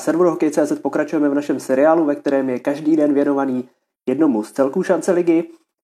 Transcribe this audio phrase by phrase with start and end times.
[0.00, 3.68] Serveru Hokej.cz pokračujeme v našem seriálu, ve kterém je každý den věnovaný
[4.08, 5.42] jednomu z celků šance ligy.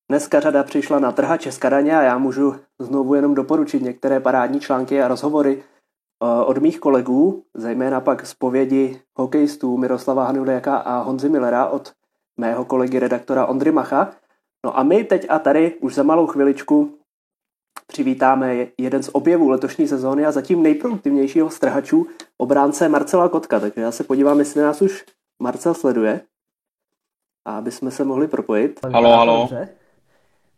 [0.09, 4.61] Dneska řada přišla na trhače z Kadaně a já můžu znovu jenom doporučit některé parádní
[4.61, 11.03] články a rozhovory eh, od mých kolegů, zejména pak z povědi hokejistů Miroslava Hanuliaka a
[11.03, 11.93] Honzy Millera od
[12.37, 14.11] mého kolegy redaktora Ondry Macha.
[14.65, 16.96] No a my teď a tady už za malou chviličku
[17.87, 22.07] přivítáme jeden z objevů letošní sezóny a zatím nejproduktivnějšího strhačů,
[22.39, 23.61] obránce Marcela Kotka.
[23.61, 25.05] Takže já se podívám, jestli nás už
[25.39, 26.21] Marcel sleduje,
[27.45, 28.81] a aby jsme se mohli propojit.
[28.93, 29.49] Halo, halo.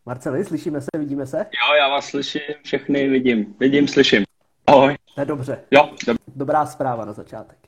[0.06, 1.36] Marceli, slyšíme se, vidíme se?
[1.38, 3.54] Jo, já vás slyším, všechny vidím.
[3.60, 4.24] Vidím, slyším.
[4.66, 4.96] Ahoj.
[5.14, 5.64] To je dobře.
[5.70, 5.90] Jo.
[6.06, 7.58] Dob- Dobrá zpráva na začátek.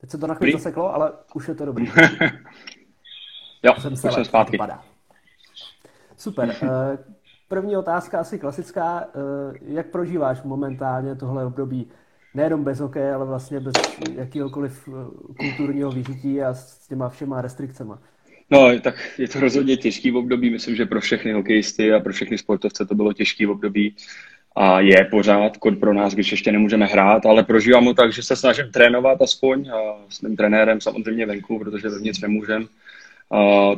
[0.00, 1.86] Teď se to na chvíli zaseklo, ale už je to dobrý.
[3.62, 4.52] jo, jsem, se jsem zpátky.
[4.52, 4.84] Vypadá.
[6.16, 6.56] Super.
[7.48, 9.04] První otázka asi klasická.
[9.08, 11.86] Eh, jak prožíváš momentálně tohle období?
[12.34, 13.74] Nejenom bez hokeje, ale vlastně bez
[14.14, 14.92] jakýhokoliv eh,
[15.38, 17.98] kulturního vyžití a s těma všema restrikcema.
[18.50, 20.50] No, tak je to rozhodně těžký v období.
[20.50, 23.96] Myslím, že pro všechny hokejisty a pro všechny sportovce to bylo těžký v období
[24.56, 28.22] a je pořád kod pro nás, když ještě nemůžeme hrát, ale prožívám mu tak, že
[28.22, 32.68] se snažím trénovat aspoň a s tím trenérem samozřejmě venku, protože vevnitř nemůžem.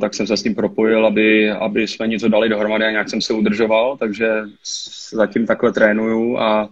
[0.00, 3.20] Tak jsem se s tím propojil, aby, aby jsme něco dali dohromady a nějak jsem
[3.20, 4.42] se udržoval, takže
[5.12, 6.68] zatím takhle trénuju a,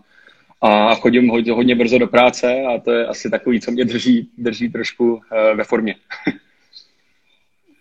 [0.61, 4.31] a chodím hodně, hodně brzo do práce a to je asi takový, co mě drží,
[4.39, 5.95] drží trošku eh, ve formě.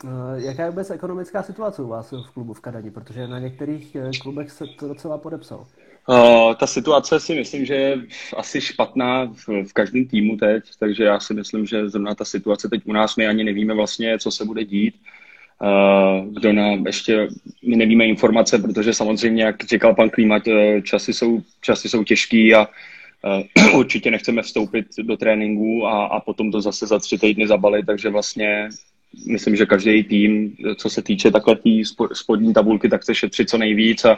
[0.03, 2.91] Eh, jaká je vůbec ekonomická situace u vás v klubu v Kadani?
[2.91, 5.67] Protože na některých eh, klubech se to docela podepsal.
[6.09, 7.97] Uh, ta situace si myslím, že je
[8.37, 12.69] asi špatná v, v každém týmu teď, takže já si myslím, že zrovna ta situace
[12.69, 14.95] teď u nás, my ani nevíme vlastně, co se bude dít.
[15.61, 17.27] Uh, kdo nám ještě,
[17.67, 20.43] my nevíme informace, protože samozřejmě, jak říkal pan Klímat,
[20.83, 22.67] časy jsou, časy jsou těžký a
[23.65, 27.85] uh, určitě nechceme vstoupit do tréninku a, a potom to zase za tři týdny zabalit,
[27.85, 28.69] takže vlastně
[29.27, 31.69] myslím, že každý tým, co se týče takhle té
[32.13, 34.17] spodní tabulky, tak chce šetřit co nejvíc a,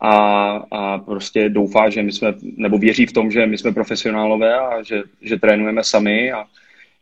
[0.00, 4.58] a, a prostě doufá, že my jsme, nebo věří v tom, že my jsme profesionálové
[4.58, 6.44] a že, že trénujeme sami a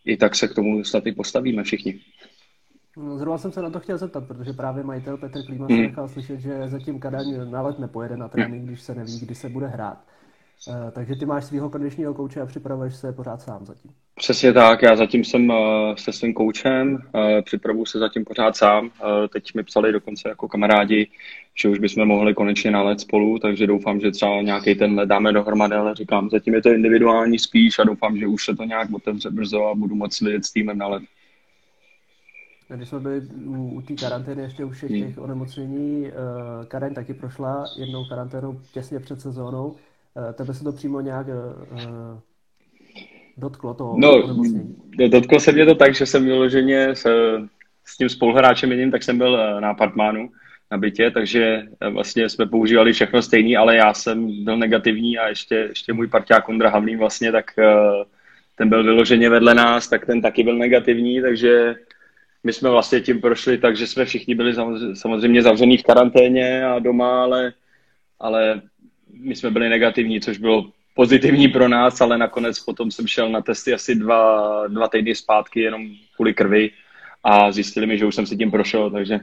[0.05, 2.00] i tak se k tomu snad i postavíme všichni.
[2.97, 5.83] No, zrovna jsem se na to chtěl zeptat, protože právě majitel Petr Klíma hmm.
[5.83, 9.49] nechal slyšet, že zatím Kadaň na let nepojede na trénink, když se neví, kdy se
[9.49, 10.04] bude hrát.
[10.69, 13.91] Uh, takže ty máš svého kondičního kouče a připravuješ se pořád sám zatím.
[14.14, 15.56] Přesně tak, já zatím jsem uh,
[15.97, 17.00] se svým koučem, uh,
[17.44, 18.91] připravuju se zatím pořád sám.
[19.32, 21.10] Teď mi psali dokonce jako kamarádi,
[21.54, 25.74] že už bychom mohli konečně nalet spolu, takže doufám, že třeba nějaký ten dáme dohromady,
[25.74, 29.30] ale říkám, zatím je to individuální spíš a doufám, že už se to nějak otevře
[29.30, 31.03] brzo a budu moc vyjet s týmem na let.
[32.76, 35.00] Když jsme byli u, u té karantény ještě u všech hmm.
[35.00, 36.10] těch onemocnění,
[36.69, 39.76] Karen taky prošla jednou karanténou těsně před sezónou.
[40.14, 42.19] Uh, tebe se to přímo nějak uh,
[43.36, 44.76] dotklo toho no, onemocnění?
[45.08, 47.06] Dotklo se mě to tak, že jsem vyloženě s,
[47.84, 50.28] s tím spoluhráčem jedním, tak jsem byl na apartmánu
[50.70, 55.54] na bytě, takže vlastně jsme používali všechno stejný, ale já jsem byl negativní a ještě,
[55.54, 57.50] ještě můj parťák Ondra Havlín vlastně, tak
[58.56, 61.74] ten byl vyloženě vedle nás, tak ten taky byl negativní, takže
[62.44, 64.54] my jsme vlastně tím prošli tak, že jsme všichni byli
[64.94, 67.53] samozřejmě zavřený v karanténě a doma, ale,
[68.20, 68.62] ale
[69.20, 73.41] my jsme byli negativní, což bylo pozitivní pro nás, ale nakonec potom jsem šel na
[73.41, 75.86] testy asi dva, dva týdny zpátky jenom
[76.16, 76.70] kvůli krvi
[77.24, 79.20] a zjistili mi, že už jsem si tím prošel, takže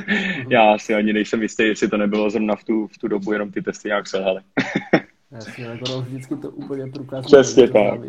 [0.48, 3.50] já si ani nejsem jistý, jestli to nebylo zrovna v tu, v tu dobu, jenom
[3.50, 4.40] ty testy nějak selhaly.
[5.32, 7.42] Jasně, jako vždycky to úplně průkazuje.
[7.42, 8.00] Přesně tak.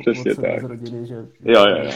[0.00, 0.60] Přesně tak.
[0.60, 1.14] Z rodiny, že...
[1.44, 1.90] Jo, jo, jo.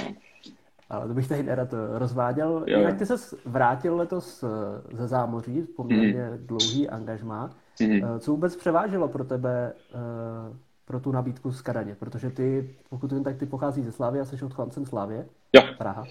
[0.91, 2.65] Ale to bych tady nerad rozváděl.
[2.67, 2.81] Jo.
[2.81, 6.47] Jak ty se vrátil letos eh, ze zámoří, poměrně mm.
[6.47, 7.57] dlouhý angažmá.
[7.81, 8.21] Mm.
[8.21, 11.97] Co vůbec převáželo pro tebe eh, pro tu nabídku z Kadaně?
[11.99, 15.27] Protože ty, pokud vím, tak ty pochází ze Slávy a jsi odchovancem Slávě.
[15.53, 15.63] Jo.
[15.79, 16.05] Praha.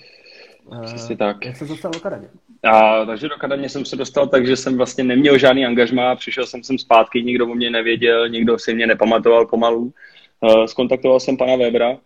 [0.85, 1.45] Přesně tak.
[1.45, 2.27] Jak se dostal do Kadaně?
[2.63, 6.45] A, takže do Kadaně jsem se dostal tak, že jsem vlastně neměl žádný angažmá, přišel
[6.45, 9.93] jsem sem zpátky, nikdo o mě nevěděl, nikdo si mě nepamatoval pomalu.
[10.65, 11.97] Skontaktoval jsem pana Webera, a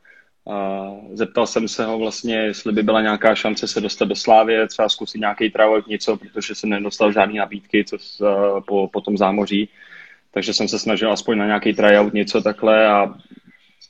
[1.13, 4.89] zeptal jsem se ho vlastně, jestli by byla nějaká šance se dostat do Slávě, třeba
[4.89, 9.69] zkusit nějaký tryout, něco, protože jsem nedostal žádné nabídky co, uh, po, po tom zámoří.
[10.31, 13.13] Takže jsem se snažil aspoň na nějaký tryout, něco takhle a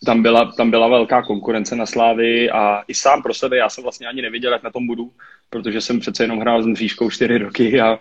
[0.06, 3.84] tam byla, tam byla velká konkurence na Slávy a i sám pro sebe, já jsem
[3.84, 5.12] vlastně ani nevěděl, jak na tom budu,
[5.50, 8.00] protože jsem přece jenom hrál s Mřížkou čtyři roky a,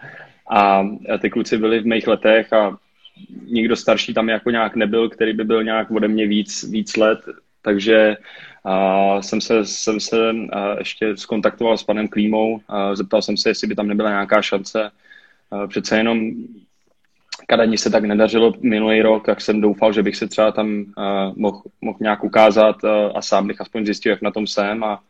[0.51, 2.77] a, a ty kluci byli v mých letech a
[3.45, 7.19] nikdo starší tam jako nějak nebyl, který by byl nějak ode mě víc, víc let,
[7.69, 8.17] takže
[8.65, 10.17] a jsem se, jsem se
[10.79, 14.91] ještě skontaktoval s panem Klímou, a zeptal jsem se, jestli by tam nebyla nějaká šance.
[15.51, 16.31] A přece jenom
[17.47, 20.85] Kadani se tak nedařilo minulý rok, tak jsem doufal, že bych se třeba tam
[21.37, 22.85] mohl, mohl nějak ukázat
[23.15, 25.03] a sám bych aspoň zjistil, jak na tom jsem a,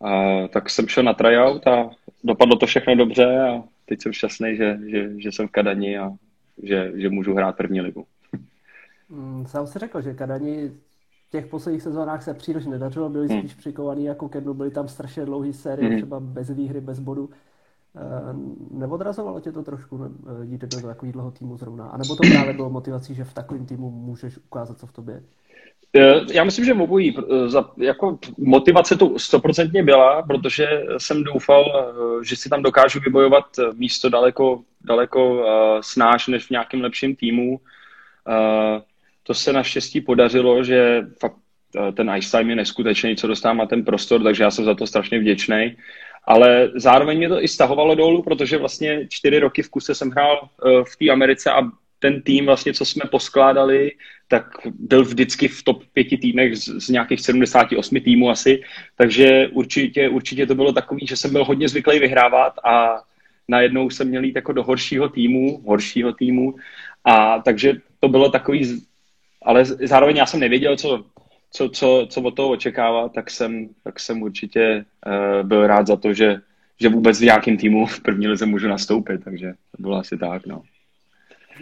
[0.00, 1.90] a tak jsem šel na tryout a
[2.24, 6.10] dopadlo to všechno dobře a teď jsem šťastný, že, že, že jsem v Kadani a
[6.62, 8.06] že, že můžu hrát první ligu.
[9.08, 10.70] Mm, sám si řekl, že Kadani
[11.28, 13.38] v těch posledních sezónách se příliš nedařilo, byli hmm.
[13.38, 15.96] spíš přikovaní jako Kednu, byly tam strašně dlouhé série, hmm.
[15.96, 17.30] třeba bez výhry, bez bodu.
[17.96, 18.34] Eh,
[18.70, 20.00] neodrazovalo tě to trošku
[20.42, 21.86] jít do takového týmu zrovna?
[21.86, 25.22] A nebo to právě bylo motivací, že v takovém týmu můžeš ukázat, co v tobě
[25.96, 27.16] eh, já myslím, že obojí.
[27.18, 30.66] Eh, jako motivace tu stoprocentně byla, protože
[30.98, 31.64] jsem doufal,
[32.24, 33.44] že si tam dokážu vybojovat
[33.74, 35.44] místo daleko, daleko
[35.80, 37.60] snáš než v nějakém lepším týmu.
[39.26, 41.36] To se naštěstí podařilo, že fakt
[41.94, 44.86] ten ice time je neskutečný, co dostávám na ten prostor, takže já jsem za to
[44.86, 45.76] strašně vděčný
[46.26, 50.40] ale zároveň mě to i stahovalo dolů, protože vlastně čtyři roky v kuse jsem hrál
[50.42, 51.62] eh, v té Americe a
[51.98, 53.92] ten tým, vlastně, co jsme poskládali,
[54.28, 58.62] tak byl vždycky v top pěti týmech z, z nějakých 78 týmů asi,
[58.96, 63.02] takže určitě, určitě to bylo takový, že jsem byl hodně zvyklý vyhrávat a
[63.48, 66.54] najednou jsem měl jít jako do horšího týmu, horšího týmu.
[67.04, 68.82] A takže to bylo takový,
[69.46, 71.04] ale zároveň já jsem nevěděl, co,
[71.50, 75.96] co, co, co od toho očekává, tak jsem, tak jsem určitě uh, byl rád za
[75.96, 76.40] to, že,
[76.80, 80.46] že vůbec v nějakém týmu v první lize můžu nastoupit, takže to bylo asi tak,
[80.46, 80.62] no.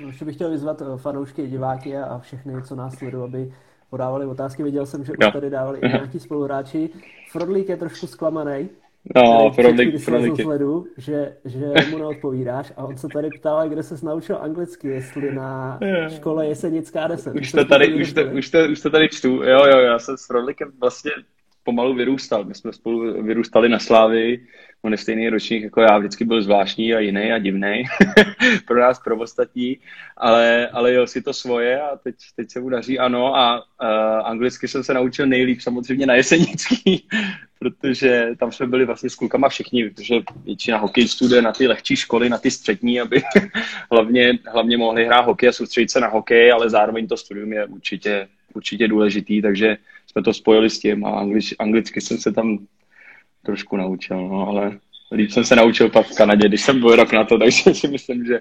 [0.03, 3.53] no ještě bych chtěl vyzvat eh, fanoušky, diváky a všechny, co nás sledují, aby
[3.91, 4.63] podávali otázky.
[4.63, 6.91] Viděl jsem, že už tady dávali i nějaký spoluhráči.
[7.31, 8.69] Frodlík je trošku zklamaný,
[9.17, 10.43] No, Frolik, Frolik.
[10.43, 15.35] Sledu, že, že mu neodpovídáš a on se tady ptal, kde se naučil anglicky, jestli
[15.35, 15.79] na
[16.17, 17.35] škole Jesenická 10.
[17.35, 20.17] Už to tady, už to, už, to, už to tady čtu, jo, jo, já jsem
[20.17, 21.11] s Frolikem vlastně
[21.65, 22.45] pomalu vyrůstal.
[22.45, 24.41] My jsme spolu vyrůstali na Slávy,
[24.83, 27.85] on je stejný ročník jako já, vždycky byl zvláštní a jiný a divný.
[28.67, 29.79] Pro nás, pro ostatní,
[30.17, 33.89] ale, ale jo, si to svoje a teď, teď se mu daří, ano, a uh,
[34.27, 37.09] anglicky jsem se naučil nejlíp samozřejmě na Jesenický,
[37.71, 40.15] protože tam jsme byli vlastně s klukama všichni, protože
[40.45, 43.23] většina hokejistů jde na ty lehčí školy, na ty střední, aby
[43.93, 47.67] hlavně, hlavně mohli hrát hokej a soustředit se na hokej, ale zároveň to studium je
[47.67, 49.77] určitě, určitě důležitý, takže
[50.07, 52.59] jsme to spojili s tím a anglič, anglicky jsem se tam
[53.43, 54.79] trošku naučil, no, ale
[55.13, 57.89] líp jsem se naučil pak v Kanadě, když jsem byl rok na to, takže si
[57.89, 58.41] myslím, že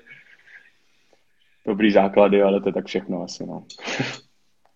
[1.65, 3.65] dobrý základy, ale to je tak všechno asi, no.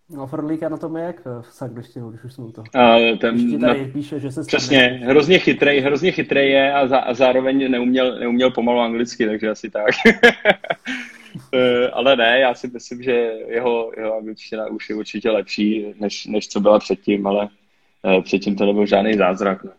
[0.10, 2.64] No, Frodlíka na tom je jak v angličtinou, když už jsme to.
[2.74, 6.98] A ten, tady na, píše, že se Přesně, hrozně chytrý, hrozně chytrý je a, za,
[6.98, 9.88] a zároveň neuměl, neuměl pomalu anglicky, takže asi tak.
[11.54, 13.12] Eh, ale ne, já si myslím, že
[13.48, 17.48] jeho, jeho angličtina už je určitě lepší, než, než co byla předtím, ale
[18.04, 19.64] uh, předtím to nebyl žádný zázrak.
[19.64, 19.72] Ne?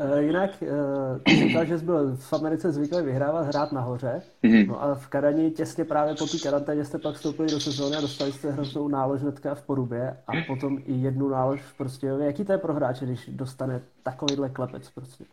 [0.05, 4.23] Uh, jinak uh, říkal, že jsi byl v Americe zvyklý vyhrávat, hrát nahoře.
[4.45, 4.67] Mm-hmm.
[4.67, 8.01] No a v Kadani těsně právě po té karanténě jste pak vstoupili do sezóny a
[8.01, 12.27] dostali jste hroznou nálož hnedka v Porubě a potom i jednu nálož v Prostějově.
[12.27, 15.25] Jaký to je pro hráče, když dostane takovýhle klepec prostě?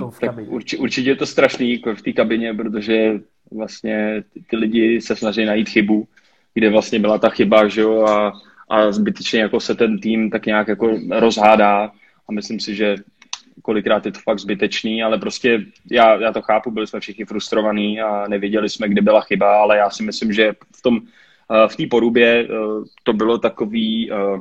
[0.00, 3.12] Uh, tak urči, určitě je to strašný jako v té kabině, protože
[3.50, 6.08] vlastně ty, ty lidi se snaží najít chybu,
[6.54, 8.32] kde vlastně byla ta chyba, že jo, a,
[8.68, 11.92] a zbytečně jako se ten tým tak nějak jako rozhádá
[12.28, 12.96] a myslím si, že
[13.62, 18.00] kolikrát je to fakt zbytečný, ale prostě já, já to chápu, byli jsme všichni frustrovaní
[18.00, 21.76] a nevěděli jsme, kde byla chyba, ale já si myslím, že v tom eh, v
[21.76, 22.48] té porubě eh,
[23.02, 24.40] to bylo takový, eh,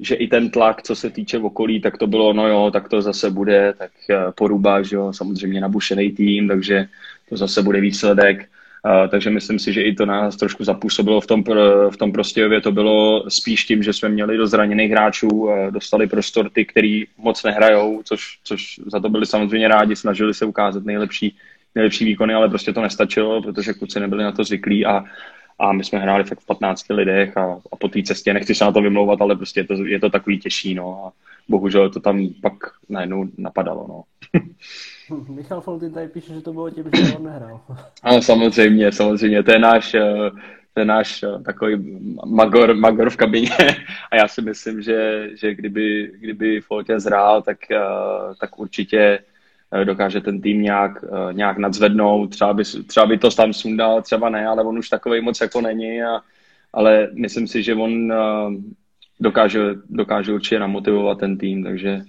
[0.00, 3.02] že i ten tlak, co se týče okolí, tak to bylo, no jo, tak to
[3.02, 3.90] zase bude, tak
[4.34, 6.88] poruba, že jo, samozřejmě nabušený tým, takže
[7.28, 8.48] to zase bude výsledek.
[8.86, 11.44] Uh, takže myslím si, že i to nás trošku zapůsobilo v tom,
[11.90, 12.60] v tom Prostějově.
[12.60, 17.42] To bylo spíš tím, že jsme měli do zraněných hráčů, dostali prostor ty, který moc
[17.42, 21.36] nehrajou, což, což za to byli samozřejmě rádi, snažili se ukázat nejlepší,
[21.74, 25.04] nejlepší výkony, ale prostě to nestačilo, protože kluci nebyli na to zvyklí a,
[25.58, 28.64] a my jsme hráli fakt v 15 lidech a, a po té cestě, nechci se
[28.64, 31.12] na to vymlouvat, ale prostě je to, je to takový těžší, no a
[31.48, 32.54] bohužel to tam pak
[32.88, 34.02] najednou napadalo, no.
[35.28, 37.60] Michal Foltin tady píše, že to bylo tím, že on nehrál.
[38.02, 40.30] Ano, samozřejmě, samozřejmě, to je náš, eh,
[40.74, 43.56] to je náš eh, takový magor, magor v kabině
[44.10, 47.78] a já si myslím, že, že kdyby, kdyby Foltin zhrál, tak, eh,
[48.40, 49.18] tak určitě
[49.84, 54.46] dokáže ten tým nějak, nějak nadzvednout, třeba by, třeba by to tam sundal, třeba ne,
[54.46, 56.20] ale on už takový moc jako není, a,
[56.72, 58.12] ale myslím si, že on
[59.20, 59.60] dokáže,
[59.90, 62.02] dokáže určitě namotivovat ten tým, takže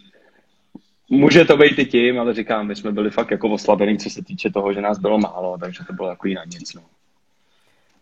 [1.10, 4.24] Může to být i tím, ale říkám, my jsme byli fakt jako oslabení, co se
[4.24, 6.74] týče toho, že nás bylo málo, takže to bylo jako na nic.
[6.74, 6.82] No.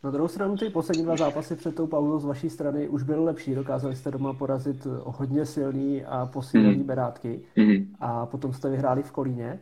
[0.03, 3.19] Na druhou stranu ty poslední dva zápasy před tou pauzou z vaší strany už byly
[3.19, 3.55] lepší.
[3.55, 6.83] Dokázali jste doma porazit hodně silný a posílený mm.
[6.83, 7.95] berátky mm.
[8.00, 9.60] a potom jste vyhráli v Kolíně.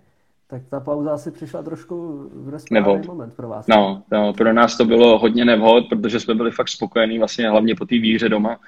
[0.48, 3.68] Tak ta pauza asi přišla trošku v nesprávný moment pro vás.
[3.68, 7.76] No, no, pro nás to bylo hodně nevhod, protože jsme byli fakt spokojení vlastně hlavně
[7.76, 8.60] po té výhře doma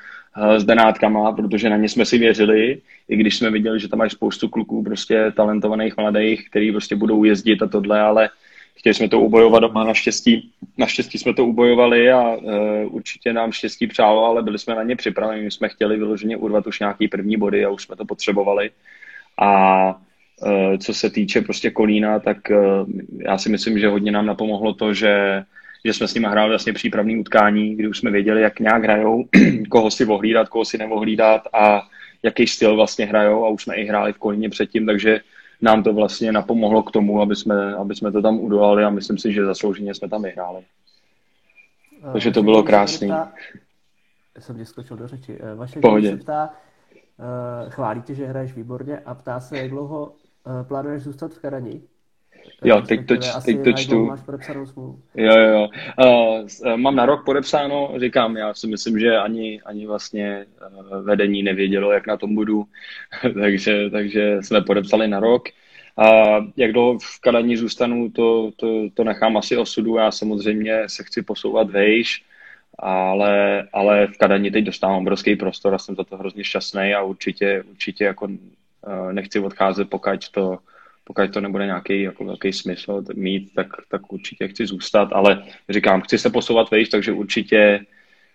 [0.58, 4.10] s Benátkama, protože na ně jsme si věřili, i když jsme viděli, že tam mají
[4.10, 8.30] spoustu kluků prostě talentovaných mladých, kteří prostě budou jezdit a tohle, ale
[8.76, 13.88] chtěli jsme to ubojovat doma, naštěstí, naštěstí jsme to ubojovali a uh, určitě nám štěstí
[13.88, 17.38] přálo, ale byli jsme na ně připraveni, my jsme chtěli vyloženě urvat už nějaký první
[17.38, 18.72] body a už jsme to potřebovali.
[19.38, 19.90] A
[20.46, 24.74] uh, co se týče prostě Kolína, tak uh, já si myslím, že hodně nám napomohlo
[24.74, 25.44] to, že
[25.86, 29.26] že jsme s nimi hráli vlastně přípravné utkání, kdy už jsme věděli, jak nějak hrajou,
[29.70, 31.82] koho si ohlídat, koho si neohlídat a
[32.24, 35.20] jaký styl vlastně hrajou a už jsme i hráli v Kolíně předtím, takže
[35.62, 39.18] nám to vlastně napomohlo k tomu, aby jsme, aby jsme to tam udolali a myslím
[39.18, 40.64] si, že zaslouženě jsme tam vyhráli.
[42.12, 43.08] Takže to bylo krásný.
[43.08, 45.38] Já jsem ti skočil do řeči.
[45.40, 46.54] Eh, vaše se ptá,
[47.20, 50.16] eh, chválí tě, že hraješ výborně a ptá se, jak dlouho
[50.48, 51.82] eh, plánuješ zůstat v Karani?
[52.64, 54.06] Jo, teď to, teď to čtu.
[54.06, 55.00] Máš podepsanou smlouvu.
[55.16, 55.70] Jo, jo, jo.
[56.66, 61.44] Uh, mám na rok podepsáno, říkám, já si myslím, že ani, ani vlastně uh, vedení
[61.44, 62.66] nevědělo, jak na tom budu,
[63.42, 65.44] takže, takže jsme podepsali na rok.
[65.98, 66.06] A
[66.58, 69.98] jak dlouho v Kadaní zůstanu, to, to, to nechám asi osudu.
[69.98, 72.24] Já samozřejmě se chci posouvat vejš,
[72.80, 77.02] ale, ale v Kadani teď dostávám obrovský prostor a jsem za to hrozně šťastný a
[77.02, 78.28] určitě, určitě jako
[79.12, 80.58] nechci odcházet, pokud to,
[81.04, 86.02] pokud to nebude nějaký jako velký smysl mít, tak, tak určitě chci zůstat, ale říkám,
[86.02, 87.86] chci se posouvat vejš, takže určitě,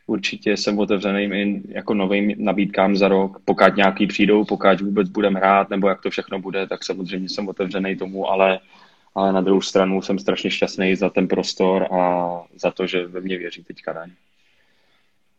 [0.06, 5.40] určitě jsem otevřený i jako novým nabídkám za rok, pokud nějaký přijdou, pokud vůbec budeme
[5.40, 8.60] hrát, nebo jak to všechno bude, tak samozřejmě jsem otevřený tomu, ale,
[9.14, 13.20] ale na druhou stranu jsem strašně šťastný za ten prostor a za to, že ve
[13.20, 14.10] mě věří teďka daň.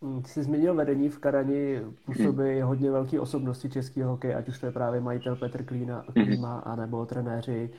[0.01, 2.62] Hm, jsi zmínil vedení v Karani, působí hmm.
[2.62, 6.25] hodně velké osobnosti českého hokeje, ať už to je právě majitel Petr Klína, hmm.
[6.25, 6.74] Klíma, hmm.
[6.74, 7.70] anebo trenéři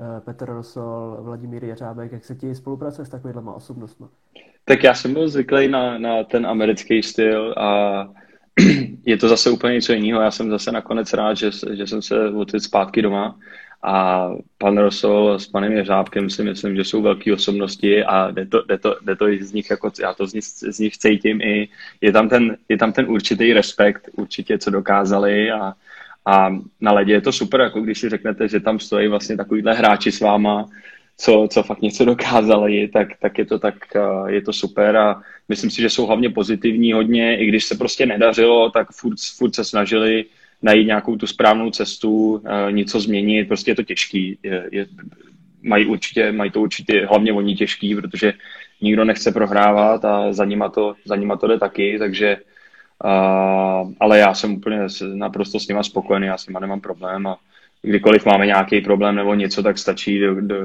[0.00, 2.12] eh, Petr Rosol, Vladimír Jeřábek.
[2.12, 4.06] Jak se ti spolupracuje s takovými osobnostmi?
[4.64, 8.04] Tak já jsem byl zvyklý na, na ten americký styl a
[9.06, 10.22] je to zase úplně něco jiného.
[10.22, 13.38] Já jsem zase nakonec rád, že, že jsem se odjel zpátky doma
[13.82, 18.62] a pan Rosol s panem Jeřábkem si myslím, že jsou velké osobnosti a jde to,
[18.62, 21.68] jde to, jde to z nich, jako já to z nich, z nich cítím i,
[22.00, 25.72] je tam, ten, je tam ten určitý respekt, určitě, co dokázali a,
[26.26, 29.74] a na ledě je to super, jako když si řeknete, že tam stojí vlastně takovýhle
[29.74, 30.68] hráči s váma,
[31.16, 35.22] co, co fakt něco dokázali, tak, tak, je to tak, eh, je to super a
[35.48, 39.54] myslím si, že jsou hlavně pozitivní hodně, i když se prostě nedařilo, tak furt, furt
[39.54, 40.24] se snažili
[40.62, 42.40] najít nějakou tu správnou cestu, uh,
[42.70, 44.38] něco změnit, prostě je to těžký.
[44.42, 44.86] Je, je,
[45.62, 48.32] mají, určitě, mají to určitě hlavně oni těžký, protože
[48.80, 52.36] nikdo nechce prohrávat a za nima to, za nima to jde taky, takže
[53.04, 54.78] uh, ale já jsem úplně
[55.14, 57.38] naprosto s nima spokojený, já s nima nemám problém a
[57.82, 60.56] kdykoliv máme nějaký problém nebo něco, tak stačí do, do,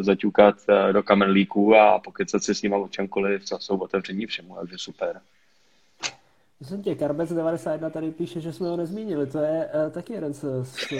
[0.00, 4.56] zaťukat eh, do kamerlíků a pokecat si s nima o čemkoliv, co jsou otevření všemu,
[4.60, 5.20] takže super.
[6.60, 9.26] Myslím tě, Karbec 91 tady píše, že jsme ho nezmínili.
[9.26, 10.92] To je uh, taky jeden z, z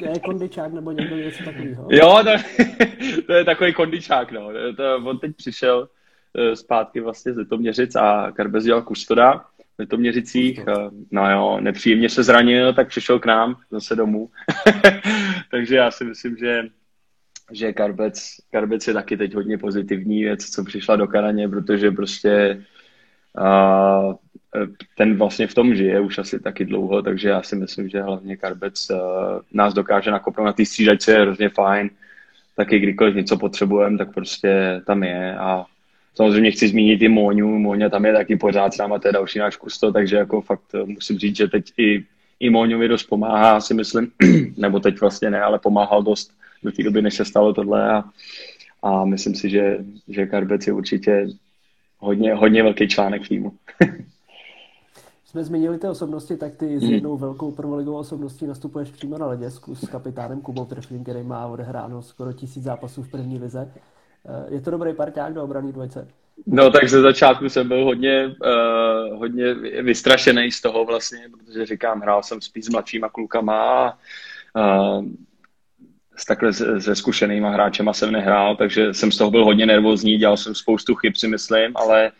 [0.00, 1.88] je kondičák nebo někdo něco takového.
[1.90, 2.30] Jo, to,
[3.26, 4.50] to je takový kondičák, no.
[4.76, 9.44] To, on teď přišel uh, zpátky vlastně z Litoměřic a Karbec dělal kustoda
[9.76, 10.60] v Litoměřicích.
[10.66, 14.30] Uh, no jo, nepříjemně se zranil, tak přišel k nám zase domů.
[15.50, 16.62] Takže já si myslím, že
[17.52, 22.64] že Karbec, Karbec je taky teď hodně pozitivní věc, co přišla do Karaně, protože prostě
[23.36, 24.00] a
[24.56, 24.66] e,
[24.96, 28.36] ten vlastně v tom žije už asi taky dlouho, takže já si myslím, že hlavně
[28.36, 28.98] Karbec uh,
[29.52, 31.90] nás dokáže nakopnout na té střídačce, je hrozně fajn.
[32.56, 35.36] Taky kdykoliv něco potřebujeme, tak prostě tam je.
[35.38, 35.66] A
[36.14, 39.38] samozřejmě chci zmínit i Móňu, Móňa tam je taky pořád s náma, to je další
[39.38, 42.04] náš kusto, takže jako fakt e, musím říct, že teď i,
[42.40, 44.10] i Móňovi dost pomáhá, si myslím,
[44.56, 46.32] nebo teď vlastně ne, ale pomáhal dost
[46.62, 47.90] do té doby, než se stalo tohle.
[47.90, 48.04] A,
[48.82, 51.26] a myslím si, že, že Karbec je určitě
[51.98, 53.52] hodně, hodně velký článek týmu.
[55.24, 56.92] Jsme zmínili ty osobnosti, tak ty s hmm.
[56.92, 62.02] jednou velkou prvoligovou osobností nastupuješ přímo na leděsku s kapitánem Kubou Treflin, který má odehráno
[62.02, 63.72] skoro tisíc zápasů v první lize.
[64.26, 66.08] Eh, je to dobrý parťák do obraný dvojce?
[66.46, 72.00] No tak ze začátku jsem byl hodně, uh, hodně vystrašený z toho vlastně, protože říkám,
[72.00, 73.88] hrál jsem spíš s mladšíma klukama
[74.54, 75.04] a uh,
[76.18, 80.36] s takhle se zkušenýma hráčema jsem nehrál, takže jsem z toho byl hodně nervózní, dělal
[80.36, 82.12] jsem spoustu chyb, si myslím, ale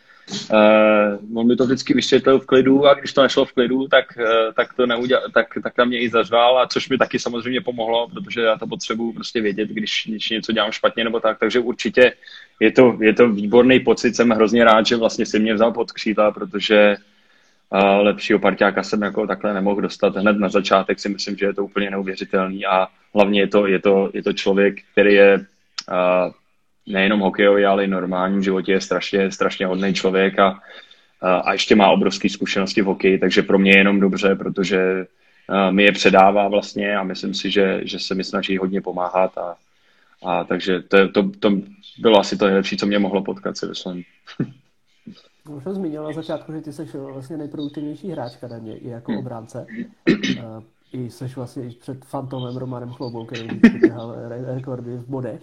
[0.51, 4.05] uh, on mi to vždycky vysvětlil v klidu a když to nešlo v klidu, tak,
[4.17, 7.61] uh, tak to neudělal, tak, tak na mě i zařval, a což mi taky samozřejmě
[7.61, 11.59] pomohlo, protože já to potřebuji prostě vědět, když, když něco dělám špatně nebo tak, takže
[11.59, 12.13] určitě
[12.59, 15.91] je to, je to výborný pocit, jsem hrozně rád, že vlastně si mě vzal pod
[15.91, 16.95] křídla, protože
[18.01, 21.65] lepšího parťáka jsem jako takhle nemohl dostat hned na začátek, si myslím, že je to
[21.65, 25.45] úplně neuvěřitelný a hlavně je to, je to, je to člověk, který je
[26.87, 30.59] nejenom hokejový, ale i normálním životě je strašně, strašně hodný člověk a,
[31.21, 35.05] a ještě má obrovské zkušenosti v hokeji, takže pro mě je jenom dobře, protože
[35.71, 39.55] mi je předává vlastně a myslím si, že, že se mi snaží hodně pomáhat a,
[40.25, 41.51] a takže to, to, to
[41.99, 44.03] bylo asi to nejlepší, co mě mohlo potkat, si myslím.
[45.49, 49.19] Už jsem zmínil na začátku, že ty jsi vlastně nejproduktivnější hráč Kadaně i jako hmm.
[49.19, 49.65] obránce.
[50.93, 55.41] I jsi vlastně i před fantomem Romanem Chloubou, který vytrhal rekordy v bodech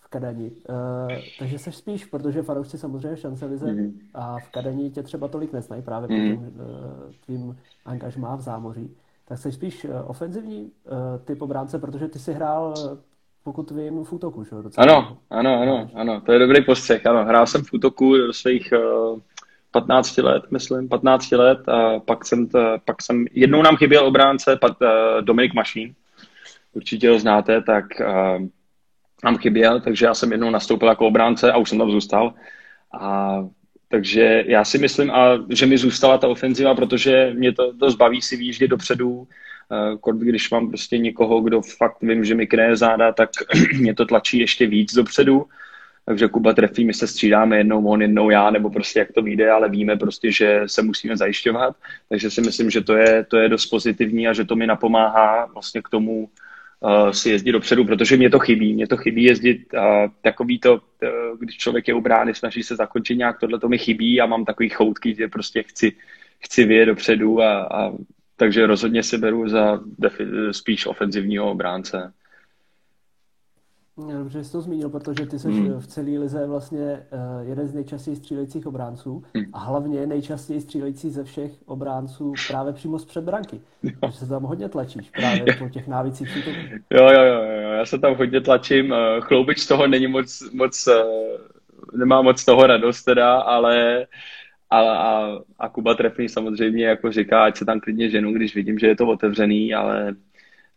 [0.00, 0.50] v Kadani.
[0.50, 4.00] Uh, takže seš spíš, protože fanoušci samozřejmě šance lize mm.
[4.14, 6.32] a v Kadani tě třeba tolik neznají právě mm.
[6.32, 6.44] uh,
[7.24, 8.96] tvým angažmá v zámoří.
[9.28, 10.70] Tak jsi spíš ofenzivní
[11.24, 12.74] typ obránce, protože ty si hrál
[13.44, 14.50] pokud vím, v útoku, že?
[14.76, 17.24] Ano, ano, ano, ano, to je dobrý postřeh, ano.
[17.24, 19.18] Hrál jsem v útoku do svých uh,
[19.80, 24.56] 15 let, myslím, 15 let a pak jsem, to, pak jsem, jednou nám chyběl obránce
[24.56, 24.88] pat, uh,
[25.20, 25.94] Dominik Mašín,
[26.72, 28.46] určitě ho znáte, tak uh,
[29.24, 32.34] nám chyběl, takže já jsem jednou nastoupil jako obránce a už jsem tam zůstal.
[33.00, 33.36] A
[33.88, 38.22] takže já si myslím, a, že mi zůstala ta ofenziva, protože mě to dost baví
[38.22, 39.28] si výjíždět dopředu,
[40.04, 43.30] uh, když mám prostě někoho, kdo fakt vím, že mi kryje záda, tak
[43.78, 45.46] mě to tlačí ještě víc dopředu
[46.06, 49.50] takže Kuba trefí, my se střídáme jednou on, jednou já, nebo prostě jak to vyjde,
[49.50, 51.76] ale víme prostě, že se musíme zajišťovat,
[52.08, 55.46] takže si myslím, že to je, to je dost pozitivní a že to mi napomáhá
[55.46, 56.28] vlastně k tomu
[56.80, 59.80] uh, si jezdit dopředu, protože mě to chybí, mě to chybí jezdit uh,
[60.22, 63.78] takový to, uh, když člověk je u brány, snaží se zakončit nějak, tohle to mi
[63.78, 65.92] chybí a mám takový choutky, že prostě chci,
[66.38, 67.92] chci vyjet dopředu a, a
[68.36, 72.12] takže rozhodně si beru za defi- spíš ofenzivního obránce.
[73.98, 75.80] Dobře, jsi to zmínil, protože ty jsi hmm.
[75.80, 79.44] v celé lize vlastně uh, jeden z nejčastěji střílejících obránců hmm.
[79.52, 83.60] a hlavně nejčastěji střílející ze všech obránců právě přímo z předbranky.
[84.00, 86.36] Takže se tam hodně tlačíš právě po těch návicích.
[86.90, 88.92] Jo, jo, jo, jo, já se tam hodně tlačím.
[88.92, 91.02] Eh, chloubič z toho není moc, moc eh,
[91.96, 94.06] nemá moc toho radost teda, ale
[94.70, 98.78] a, a, a Kuba trefný samozřejmě jako říká, ať se tam klidně ženu, když vidím,
[98.78, 100.14] že je to otevřený, ale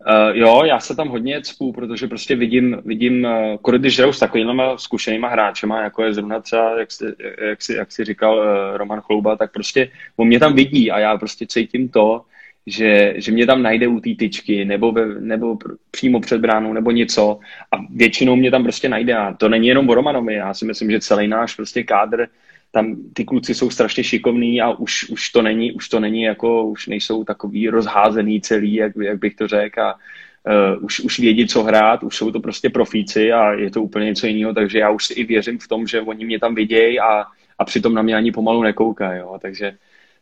[0.08, 3.28] Uh, jo, já se tam hodně cpu, protože prostě vidím, vidím
[3.64, 7.06] uh, když hraju s takovými zkušenýma hráčema, jako je zrovna třeba, jak si,
[7.42, 11.00] jak si, jak si říkal uh, Roman Chlouba, tak prostě on mě tam vidí a
[11.00, 12.22] já prostě cítím to,
[12.66, 15.58] že, že mě tam najde u té tyčky nebo, ve, nebo
[15.92, 17.40] přímo před bránou nebo něco
[17.72, 20.92] a většinou mě tam prostě najde a to není jenom o Romanovi, já si myslím,
[20.92, 22.28] že celý náš prostě kádr
[22.72, 26.64] tam ty kluci jsou strašně šikovní a už, už to není, už to není jako,
[26.64, 31.48] už nejsou takový rozházený celý, jak, jak bych to řekl a uh, už, už vědí,
[31.48, 34.90] co hrát, už jsou to prostě profíci a je to úplně něco jiného, takže já
[34.90, 37.26] už si i věřím v tom, že oni mě tam vidějí a,
[37.60, 39.78] a přitom na mě ani pomalu nekoukají, takže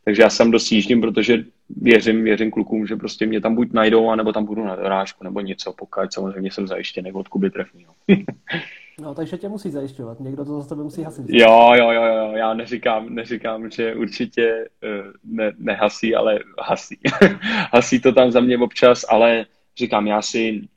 [0.08, 4.10] takže já jsem dost jíždím, protože věřím, věřím klukům, že prostě mě tam buď najdou,
[4.10, 7.94] anebo tam budu na dorážku, nebo něco, pokud samozřejmě jsem zajištěný od Kuby trefního.
[9.02, 10.20] No, takže tě musí zajišťovat.
[10.20, 11.26] Někdo to za tebe musí hasit.
[11.30, 12.32] Jo, jo, jo, jo.
[12.36, 17.00] Já neříkám, neříkám že určitě uh, ne, nehasí, ale hasí.
[17.74, 19.46] hasí to tam za mě občas, ale
[19.78, 20.68] říkám, já si,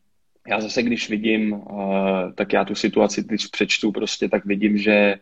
[0.49, 5.15] já zase, když vidím, uh, tak já tu situaci, když přečtu prostě, tak vidím, že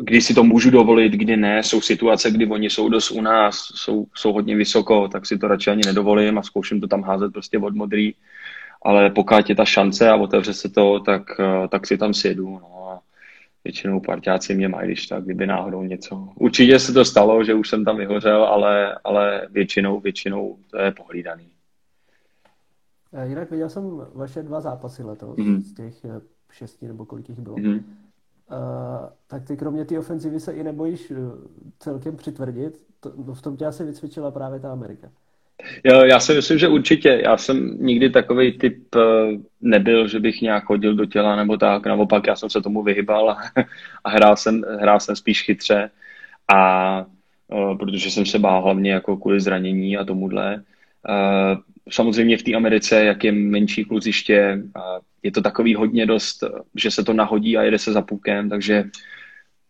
[0.00, 1.62] kdy si to můžu dovolit, kdy ne.
[1.62, 5.48] Jsou situace, kdy oni jsou dost u nás, jsou, jsou hodně vysoko, tak si to
[5.48, 8.14] radši ani nedovolím a zkouším to tam házet prostě od modrý
[8.82, 12.58] ale pokud je ta šance a otevře se to, tak, eh, tak si tam sjedu.
[12.58, 13.00] No a
[13.64, 16.28] většinou parťáci mě mají, když tak, kdyby náhodou něco.
[16.34, 20.92] Určitě se to stalo, že už jsem tam vyhořel, ale, ale většinou, většinou to je
[20.92, 21.48] pohlídaný.
[23.12, 25.60] Eh, jinak viděl jsem vaše dva zápasy letos, mm-hmm.
[25.60, 26.20] z těch eh,
[26.52, 27.56] šesti nebo kolik jich bylo.
[27.56, 27.82] Mm-hmm.
[28.50, 31.12] Uh, tak ty kromě té ofenzivy se i nebojíš
[31.78, 32.86] celkem přitvrdit.
[33.00, 35.10] To, no v tom tě asi vycvičila právě ta Amerika.
[35.84, 37.20] Jo, já si myslím, že určitě.
[37.24, 39.00] Já jsem nikdy takový typ eh,
[39.60, 41.86] nebyl, že bych nějak chodil do těla nebo tak.
[41.86, 43.38] Naopak, já jsem se tomu vyhybal a,
[44.04, 45.90] a hrál, jsem, hrál jsem spíš chytře.
[46.48, 47.06] A
[47.48, 50.56] uh, protože jsem se bál hlavně jako kvůli zranění a tomuhle.
[50.56, 54.62] Uh, samozřejmě v té Americe, jak je menší kluziště,
[55.22, 56.44] je to takový hodně dost,
[56.74, 58.84] že se to nahodí a jede se za pukem, takže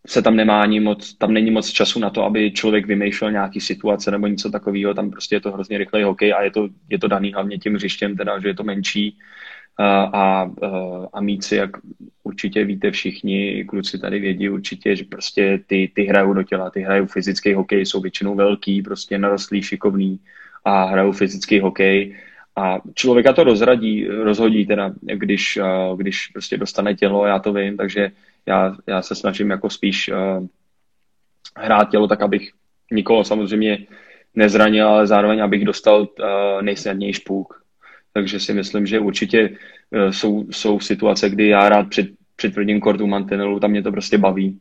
[0.09, 3.61] se tam nemá ani moc, tam není moc času na to, aby člověk vymýšlel nějaký
[3.61, 6.99] situace nebo něco takového, tam prostě je to hrozně rychlej hokej a je to, je
[6.99, 9.19] to daný hlavně tím hřištěm, teda, že je to menší.
[9.79, 10.51] A, a,
[11.13, 11.71] a míci, jak
[12.23, 16.81] určitě víte všichni, kluci tady vědí určitě, že prostě ty, ty hrajou do těla, ty
[16.81, 20.21] hrajou fyzický hokej, jsou většinou velký, prostě narostlý, šikovný
[20.65, 22.17] a hrajou fyzický hokej.
[22.57, 25.59] A člověka to rozradí, rozhodí teda, když,
[25.97, 28.11] když prostě dostane tělo, já to vím, takže
[28.49, 30.47] já, já se snažím jako spíš uh,
[31.57, 32.53] hrát tělo tak, abych
[32.93, 33.87] nikoho samozřejmě
[34.35, 37.63] nezranil, ale zároveň abych dostal uh, nejsnadnější půk.
[38.13, 43.07] Takže si myslím, že určitě uh, jsou, jsou situace, kdy já rád před, přitvrdím kortu
[43.07, 44.61] mantinelu, tam mě to prostě baví.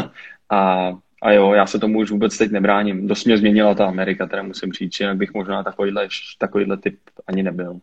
[0.50, 3.06] a, a jo, já se tomu už vůbec teď nebráním.
[3.06, 7.42] Dost mě změnila ta Amerika, teda musím říct, jinak bych možná takovýhle, takovýhle typ ani
[7.42, 7.80] nebyl.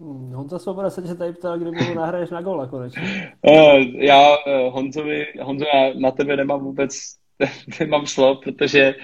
[0.00, 3.32] Hmm, Honza Svoboda se tě tady ptal, kdy mu nahraješ na gola konečně.
[3.42, 6.98] Uh, já, uh, Honzovi, Honzo, já na tebe nemám vůbec,
[7.80, 8.94] nemám slov, protože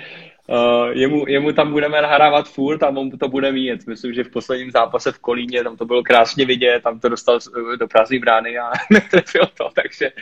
[0.48, 3.86] uh, jemu, jemu tam budeme nahrávat furt a on to bude mít.
[3.86, 7.38] Myslím, že v posledním zápase v Kolíně, tam to bylo krásně vidět, tam to dostal
[7.80, 10.12] do prázdné brány a netrefil to, takže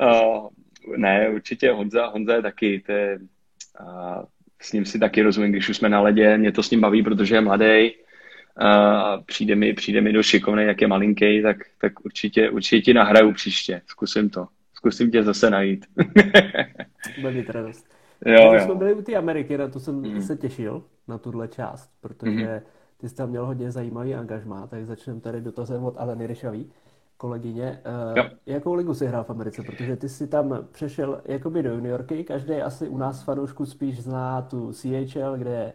[0.00, 0.48] uh,
[0.96, 3.18] ne, určitě Honza, Honza je taky, to je,
[3.80, 4.24] uh,
[4.60, 7.02] s ním si taky rozumím, když už jsme na ledě, mě to s ním baví,
[7.02, 7.90] protože je mladý,
[8.56, 12.94] a přijde mi, přijde mi do šikovný, jak je malinký, tak, tak určitě, určitě ti
[12.94, 13.82] nahraju příště.
[13.86, 14.46] Zkusím to.
[14.74, 15.86] Zkusím tě zase najít.
[17.20, 17.86] Bude mít radost.
[18.26, 18.66] Jo, Když jo.
[18.66, 20.22] jsme byli u té Ameriky, na to jsem Mm.
[20.22, 22.60] se těšil, na tuhle část, protože Mhm.
[23.00, 26.70] ty jsi tam měl hodně zajímavý angažmá, tak začneme tady dotazem od Aleny Ryšavý,
[27.16, 27.80] kolegyně.
[27.84, 28.24] Eh, Jo.
[28.46, 29.62] jakou ligu jsi hrál v Americe?
[29.62, 34.42] Protože ty jsi tam přešel jakoby do juniorky, každý asi u nás fanoušku spíš zná
[34.42, 35.72] tu CHL, kde je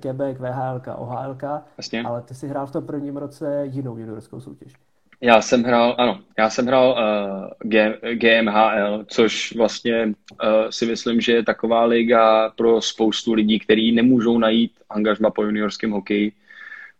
[0.00, 1.36] Quebec, VHL, OHL,
[1.76, 2.02] Jasně.
[2.02, 4.72] ale ty jsi hrál v tom prvním roce jinou juniorskou soutěž.
[5.20, 11.20] Já jsem hrál, ano, já jsem hrál uh, G, GMHL, což vlastně uh, si myslím,
[11.20, 16.32] že je taková liga pro spoustu lidí, kteří nemůžou najít angažma po juniorském hokeji,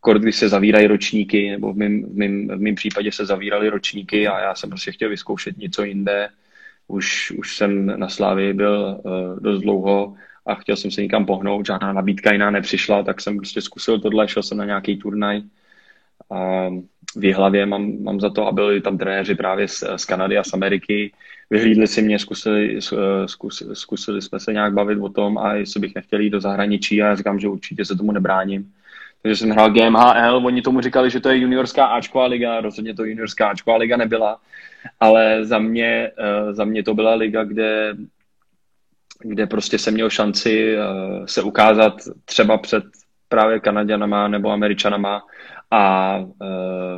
[0.00, 3.68] kort, když se zavírají ročníky, nebo v mém, v, mém, v mém případě se zavíraly
[3.68, 6.28] ročníky a já jsem prostě chtěl vyzkoušet něco jinde.
[6.88, 10.14] Už, už jsem na Slávii byl uh, dost dlouho
[10.46, 14.28] a chtěl jsem se někam pohnout, žádná nabídka jiná nepřišla, tak jsem prostě zkusil tohle,
[14.28, 15.42] šel jsem na nějaký turnaj.
[16.30, 16.68] A
[17.16, 20.44] v Jihlavě mám, mám za to a byli tam trenéři právě z, z Kanady a
[20.44, 21.12] z Ameriky.
[21.50, 22.78] Vyhlídli si mě, zkusili,
[23.26, 27.02] zkusili, zkusili jsme se nějak bavit o tom a jestli bych nechtěl jít do zahraničí
[27.02, 28.72] a já říkám, že určitě se tomu nebráním.
[29.22, 33.04] Takže jsem hrál GMHL, oni tomu říkali, že to je juniorská Ačková liga, rozhodně to
[33.04, 34.38] juniorská Ačková liga nebyla,
[35.00, 37.96] ale za mě, eh, za mě to byla liga, kde,
[39.20, 40.82] kde prostě jsem měl šanci eh,
[41.26, 42.84] se ukázat třeba před
[43.28, 45.22] právě Kanaděnama nebo Američanama
[45.70, 46.26] a uh,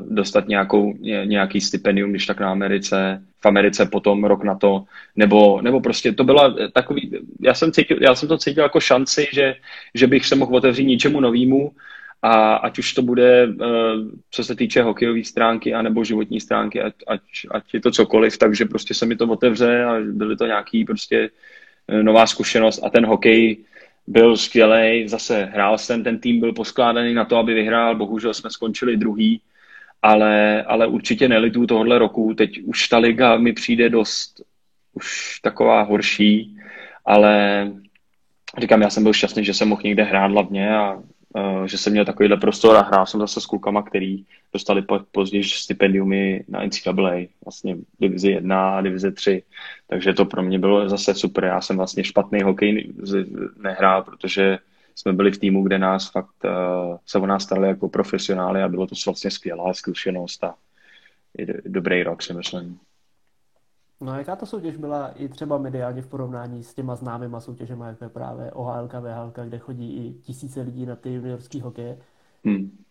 [0.09, 4.85] dostat nějakou, ně, nějaký stipendium, když tak na Americe, v Americe potom rok na to,
[5.17, 9.29] nebo, nebo prostě to byla takový, já jsem, cítil, já jsem to cítil jako šanci,
[9.33, 9.55] že,
[9.95, 11.73] že bych se mohl otevřít něčemu novému
[12.23, 13.49] a ať už to bude,
[14.31, 18.65] co se týče hokejové stránky anebo životní stránky, ať, ať, ať je to cokoliv, takže
[18.65, 21.31] prostě se mi to otevře a byly to nějaký prostě
[22.03, 23.57] nová zkušenost a ten hokej
[24.07, 28.51] byl skvělý, zase hrál jsem, ten tým byl poskládaný na to, aby vyhrál, bohužel jsme
[28.51, 29.41] skončili druhý,
[30.03, 34.43] ale, ale určitě nelitu tohohle roku, teď už ta liga mi přijde dost
[34.93, 36.57] už taková horší,
[37.05, 37.67] ale
[38.59, 41.03] říkám, já jsem byl šťastný, že jsem mohl někde hrát hlavně a
[41.67, 45.45] že jsem měl takovýhle prostor a hrál jsem zase s klukama, který dostali po, později
[45.45, 49.43] stipendiumy na NCAA, vlastně divizi 1 a divize 3,
[49.87, 51.45] takže to pro mě bylo zase super.
[51.45, 52.93] Já jsem vlastně špatný hokej
[53.57, 54.59] nehrál, protože
[54.95, 58.69] jsme byli v týmu, kde nás fakt uh, se o nás starali jako profesionály a
[58.69, 60.55] bylo to vlastně skvělá zkušenost a
[61.39, 62.79] je dobrý rok, si myslím.
[64.01, 67.85] No a jaká ta soutěž byla i třeba mediálně v porovnání s těma známýma soutěžemi,
[67.87, 71.99] jako je právě OHL, VHL, kde chodí i tisíce lidí na ty juniorský hokeje?
[72.45, 72.85] Hmm.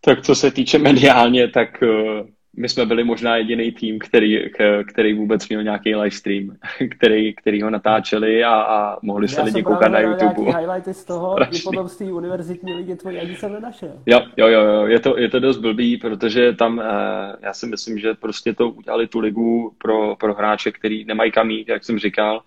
[0.00, 4.50] Tak co se týče mediálně, tak uh, my jsme byli možná jediný tým, který,
[4.86, 6.56] který vůbec měl nějaký livestream,
[6.90, 10.50] který, který ho natáčeli a, a mohli se Já lidi koukat na YouTube.
[10.50, 11.58] Já highlighty z toho, Strašný.
[11.58, 13.92] i potom z té univerzitní ligy tvojí, ani jsem nenašel.
[14.06, 14.86] Jo, jo, jo, jo.
[14.86, 16.84] Je, to, je to dost blbý, protože tam, uh,
[17.42, 21.50] já si myslím, že prostě to udělali tu ligu pro, pro hráče, který nemají kam
[21.50, 22.42] jít, jak jsem říkal,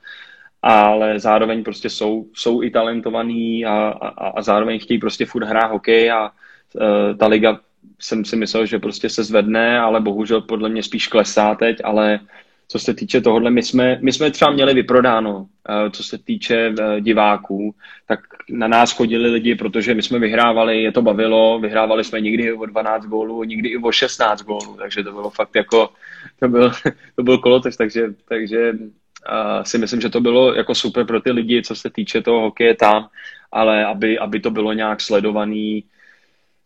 [0.61, 5.71] ale zároveň prostě jsou, jsou i talentovaní a, a, a zároveň chtějí prostě furt hrát
[5.71, 7.59] hokej a uh, ta liga
[7.99, 12.19] jsem si myslel, že prostě se zvedne, ale bohužel podle mě spíš klesá teď, ale
[12.67, 15.47] co se týče tohohle, my jsme, my jsme třeba měli vyprodáno,
[15.91, 17.75] co se týče diváků,
[18.07, 18.19] tak
[18.49, 22.65] na nás chodili lidi, protože my jsme vyhrávali, je to bavilo, vyhrávali jsme někdy o
[22.65, 25.89] 12 gólů, někdy i o 16 gólů, takže to bylo fakt jako,
[26.39, 26.71] to byl,
[27.15, 31.31] to byl kolotež, takže, takže uh, si myslím, že to bylo jako super pro ty
[31.31, 33.07] lidi, co se týče toho hokeje tam,
[33.51, 35.83] ale aby, aby to bylo nějak sledovaný,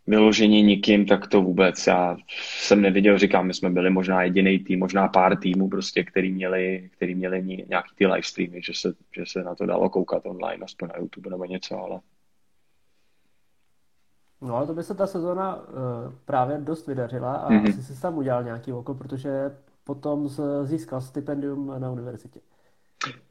[0.08, 1.88] vyložení nikým, tak to vůbec.
[1.88, 6.32] Já jsem neviděl, říkám, my jsme byli možná jediný tým, možná pár týmů, prostě, který
[6.32, 10.26] měli, který měli nějaký ty live streamy, že se, že se na to dalo koukat
[10.26, 12.00] online, aspoň na YouTube nebo něco, ale...
[14.42, 15.64] No ale to by se ta sezóna uh,
[16.26, 17.70] právě dost vydařila a mm-hmm.
[17.70, 20.30] asi jsi tam udělal nějaký oko, protože potom
[20.64, 22.40] získal stipendium na univerzitě.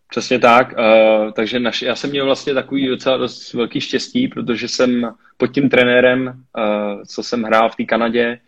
[0.08, 0.74] Přesně tak.
[0.78, 5.46] Uh, takže naš, já jsem měl vlastně takový docela dost velký štěstí, protože jsem pod
[5.46, 8.38] tím trenérem, uh, co jsem hrál v té Kanadě,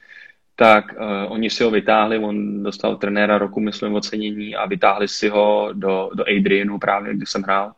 [0.57, 5.29] tak uh, oni si ho vytáhli, on dostal trenéra roku, myslím, ocenění a vytáhli si
[5.29, 7.73] ho do, do Adrianu právě, kde jsem hrál.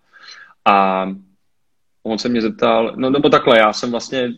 [0.65, 1.07] A
[2.03, 4.33] on se mě zeptal, no nebo takhle, já jsem vlastně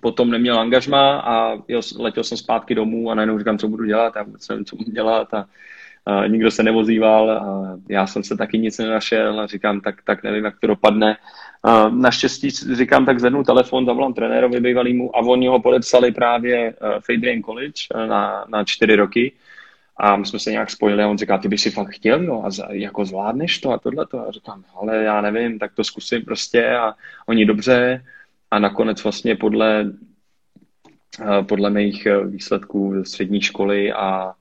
[0.00, 4.16] potom neměl angažma a jel, letěl jsem zpátky domů a najednou říkám, co budu dělat,
[4.16, 5.46] já vůbec nevím, co budu dělat a
[6.28, 10.60] nikdo se nevozýval a já jsem se taky nic nenašel říkám, tak, tak nevím, jak
[10.60, 11.16] to dopadne.
[11.90, 17.42] Naštěstí říkám, tak zvednu telefon, zavolám trenérovi bývalýmu a oni ho podepsali právě uh, Fadrian
[17.42, 19.32] College uh, na, na čtyři roky
[19.96, 22.42] a my jsme se nějak spojili a on říká, ty by si fakt chtěl, jo,
[22.44, 24.28] a za, jako zvládneš to a tohle to.
[24.28, 26.94] A říkám, ale já nevím, tak to zkusím prostě a
[27.26, 28.04] oni dobře.
[28.50, 29.92] A nakonec vlastně podle,
[31.20, 34.34] eh, podle mých eh, výsledků ze střední školy a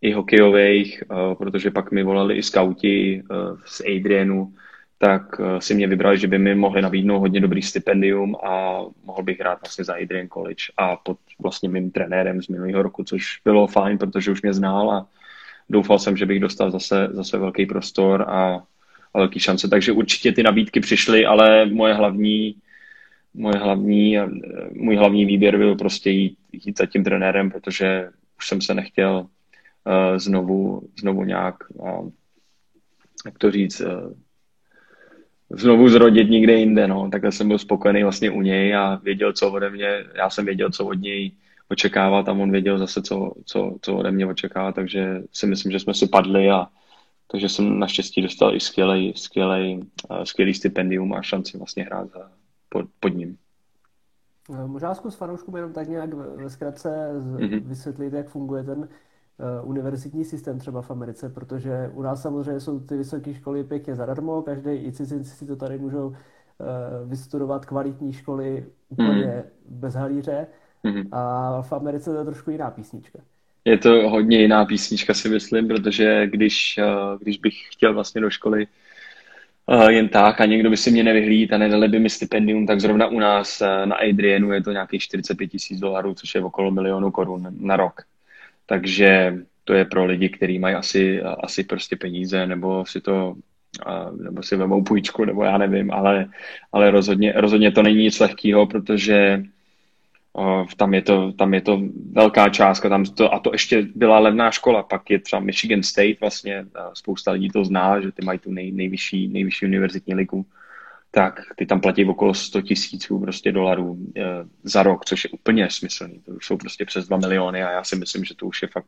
[0.00, 3.22] i hokejových, eh, protože pak mi volali i skauti
[3.64, 4.54] z Adrianu,
[4.98, 9.40] tak si mě vybrali, že by mi mohli nabídnout hodně dobrý stipendium a mohl bych
[9.40, 13.66] hrát vlastně za Adrian College a pod vlastně mým trenérem z minulého roku, což bylo
[13.66, 15.06] fajn, protože už mě znal a
[15.68, 18.62] doufal jsem, že bych dostal zase, zase velký prostor a,
[19.14, 19.68] a velký šance.
[19.68, 22.56] Takže určitě ty nabídky přišly, ale moje hlavní,
[23.34, 24.18] moje hlavní,
[24.72, 29.26] můj hlavní výběr byl prostě jít, jít za tím trenérem, protože už jsem se nechtěl
[29.86, 32.10] uh, znovu, znovu nějak, uh,
[33.26, 34.12] jak to říct, uh,
[35.50, 37.10] znovu zrodit někde jinde, no.
[37.10, 40.70] Takhle jsem byl spokojený vlastně u něj a věděl, co ode mě, já jsem věděl,
[40.70, 41.32] co od něj
[41.68, 45.80] očekávat a on věděl zase, co, co, co ode mě očekává, takže si myslím, že
[45.80, 46.66] jsme si padli a
[47.30, 52.30] takže jsem naštěstí dostal i skvělej, skvělej, uh, skvělý stipendium a šanci vlastně hrát za,
[52.68, 53.36] pod, pod ním.
[54.66, 57.62] Možná zkus fanouškům jenom tak nějak ve zkratce mm-hmm.
[57.62, 58.88] vysvětlit, jak funguje ten
[59.62, 64.42] univerzitní systém třeba v Americe, protože u nás samozřejmě jsou ty vysoké školy pěkně zadarmo,
[64.42, 66.16] každý i cizinci si to tady můžou uh,
[67.04, 69.42] vystudovat kvalitní školy úplně mm.
[69.80, 70.46] bez halíře
[70.82, 71.02] mm.
[71.12, 73.18] a v Americe to je trošku jiná písnička.
[73.64, 78.30] Je to hodně jiná písnička si myslím, protože když, uh, když bych chtěl vlastně do
[78.30, 78.66] školy
[79.88, 83.06] jen tak a někdo by si mě nevyhlíd a nedali by mi stipendium, tak zrovna
[83.06, 87.46] u nás na Adrianu je to nějakých 45 tisíc dolarů, což je okolo milionu korun
[87.60, 88.02] na rok.
[88.66, 93.34] Takže to je pro lidi, kteří mají asi, asi prostě peníze, nebo si to
[94.20, 96.26] nebo si vemou půjčku, nebo já nevím, ale,
[96.72, 99.42] ale rozhodně, rozhodně to není nic lehkého, protože
[100.76, 101.80] tam je, to, tam je to
[102.12, 106.20] velká částka, tam to, a to ještě byla levná škola, pak je třeba Michigan State
[106.20, 110.46] vlastně, spousta lidí to zná, že ty mají tu nej, nejvyšší, nejvyšší univerzitní ligu,
[111.16, 114.22] tak ty tam platí okolo 100 tisíců prostě dolarů e,
[114.62, 116.20] za rok, což je úplně smyslný.
[116.20, 118.86] To jsou prostě přes 2 miliony a já si myslím, že to už je fakt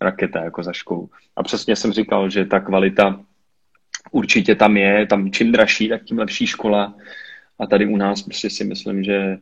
[0.00, 1.10] raketa jako za školu.
[1.36, 3.20] A přesně jsem říkal, že ta kvalita
[4.10, 6.94] určitě tam je, tam čím dražší, tak tím lepší škola.
[7.58, 9.38] A tady u nás prostě si myslím, že,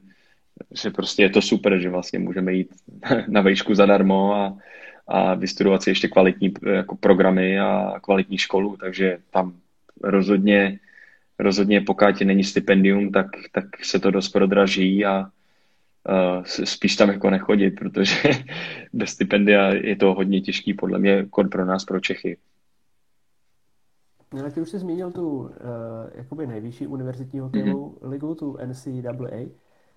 [0.83, 2.75] že prostě je to super, že vlastně můžeme jít
[3.29, 4.59] na vejšku zadarmo a,
[5.09, 9.55] a vystudovat si ještě kvalitní jako programy a kvalitní školu, takže tam
[10.03, 10.79] rozhodně
[11.39, 17.31] rozhodně pokud není stipendium, tak, tak se to dost prodraží a uh, spíš tam jako
[17.31, 18.31] nechodit, protože
[18.93, 22.37] bez stipendia je to hodně těžký podle mě kod pro nás, pro Čechy.
[24.35, 25.49] No, ty už jsi zmínil tu uh,
[26.15, 28.11] jakoby nejvyšší univerzitní hokejovou mm-hmm.
[28.11, 29.47] ligu, tu NCAA,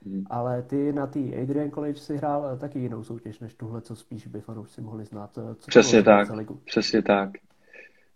[0.05, 0.23] mm.
[0.29, 4.27] ale ty na té Adrian College si hrál taky jinou soutěž než tuhle, co spíš
[4.27, 5.31] by fanoušci mohli znát.
[5.59, 6.61] Co přesně tak, ligu?
[6.65, 7.29] přesně tak.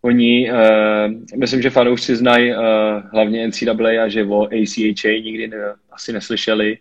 [0.06, 2.60] Oni, uh, myslím, že fanoušci znají uh,
[3.12, 5.58] hlavně NCAA a že o ACHA nikdy ne,
[5.92, 6.78] asi neslyšeli.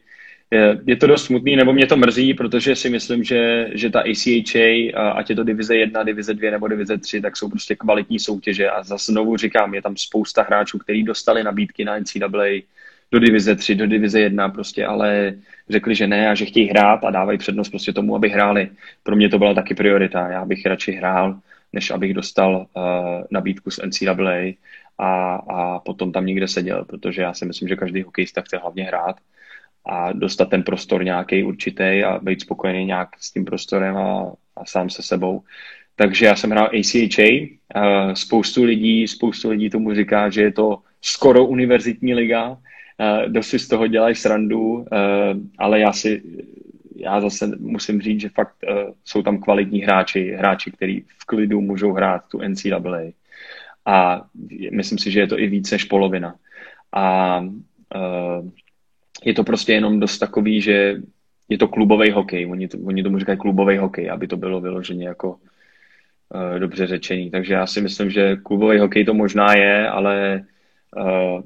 [0.50, 4.00] Je, je to dost smutný, nebo mě to mrzí, protože si myslím, že, že ta
[4.00, 8.18] ACHA, ať je to divize 1, divize 2 nebo divize 3, tak jsou prostě kvalitní
[8.18, 12.60] soutěže a zase znovu říkám, je tam spousta hráčů, kteří dostali nabídky na NCAA
[13.12, 15.34] do divize 3, do divize 1 prostě, ale
[15.68, 18.68] řekli, že ne a že chtějí hrát a dávají přednost prostě tomu, aby hráli.
[19.02, 21.40] Pro mě to byla taky priorita, já bych radši hrál
[21.72, 22.82] než abych dostal uh,
[23.30, 24.52] nabídku z NCAA
[24.98, 28.84] a, a potom tam někde seděl, protože já si myslím, že každý hokejista chce hlavně
[28.84, 29.16] hrát
[29.86, 34.64] a dostat ten prostor nějaký určitý a být spokojený nějak s tím prostorem a, a
[34.64, 35.42] sám se sebou.
[35.96, 40.52] Takže já jsem hrál ACHA, uh, eh, spoustu lidí, spoustu lidí tomu říká, že je
[40.52, 42.56] to skoro univerzitní liga, uh,
[43.28, 44.84] dost z toho dělají srandu, uh,
[45.58, 46.22] ale já si
[46.96, 51.60] já zase musím říct, že fakt uh, jsou tam kvalitní hráči, hráči, kteří v klidu
[51.60, 53.12] můžou hrát tu NCAA.
[53.86, 54.22] A
[54.72, 56.34] myslím si, že je to i víc než polovina.
[56.92, 58.48] A uh,
[59.24, 60.96] je to prostě jenom dost takový, že
[61.48, 62.46] je to klubový hokej.
[62.46, 67.30] Oni, to, oni tomu říkají klubový hokej, aby to bylo vyloženě jako uh, dobře řečený.
[67.30, 70.44] Takže já si myslím, že klubový hokej to možná je, ale
[70.96, 71.42] uh,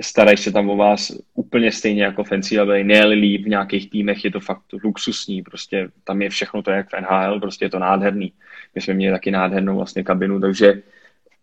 [0.00, 4.24] starají se tam o vás úplně stejně jako fancy level, ne líp v nějakých týmech,
[4.24, 7.78] je to fakt luxusní, prostě tam je všechno to jak v NHL, prostě je to
[7.78, 8.32] nádherný.
[8.74, 10.82] My jsme měli taky nádhernou vlastně kabinu, takže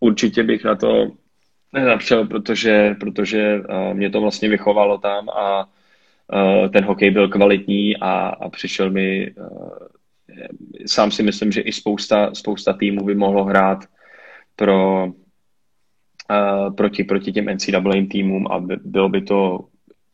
[0.00, 1.12] určitě bych na to
[1.72, 7.96] nenapřel, protože, protože uh, mě to vlastně vychovalo tam a uh, ten hokej byl kvalitní
[7.96, 9.34] a, a přišel mi,
[10.86, 13.78] sám si myslím, že i spousta, spousta týmů by mohlo hrát
[14.56, 15.08] pro
[16.30, 19.68] uh, proti, proti těm NCAA týmům a by, bylo by to,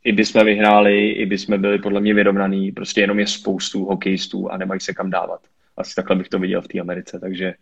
[0.05, 3.85] i by jsme vyhráli, i by jsme byli podle mě vyrovnaný, prostě jenom je spoustu
[3.85, 5.41] hokejistů a nemají se kam dávat.
[5.77, 7.55] Asi takhle bych to viděl v té Americe, takže,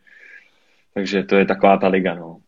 [0.95, 2.41] takže to je taková ta liga, no.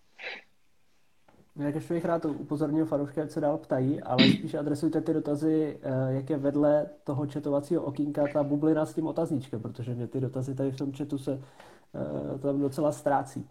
[1.57, 6.15] Jak ještě bych rád upozornil fanoušky, se dál ptají, ale spíš adresujte ty dotazy, eh,
[6.15, 10.55] jak je vedle toho četovacího okýnka ta bublina s tím otazníčkem, protože mě ty dotazy
[10.55, 13.47] tady v tom četu se uh, tam docela ztrácí.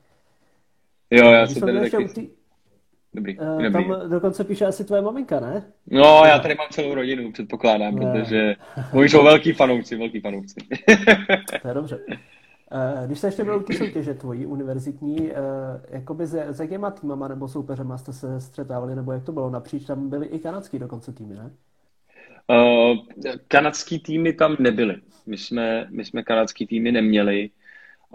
[1.12, 2.08] Jo, já si tady taky...
[2.08, 2.30] Tý...
[3.14, 3.88] Dobrý, uh, dobrý.
[3.88, 5.64] Tam dokonce píše asi tvoje maminka, ne?
[5.88, 8.12] No, já tady mám celou rodinu, předpokládám, ne.
[8.12, 8.56] protože
[8.94, 10.60] oni jsou velký fanoušci, velký fanoušci.
[11.62, 12.00] to je dobře.
[12.72, 15.36] Eh, když se ještě bylo ty soutěže tvojí univerzitní, eh,
[15.90, 19.86] jakoby s, s jakýma týmama nebo soupeřema jste se střetávali, nebo jak to bylo napříč,
[19.86, 21.52] tam byly i kanadský dokonce týmy, ne?
[22.52, 22.98] Uh,
[23.48, 24.96] kanadský týmy tam nebyly.
[25.26, 27.50] My jsme, my jsme kanadský týmy neměli.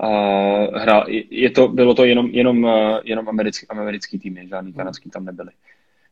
[0.02, 4.78] Uh, hra, je to, bylo to jenom, jenom, uh, jenom americký, americký týmy, žádný hmm.
[4.78, 5.50] kanadský tam nebyly.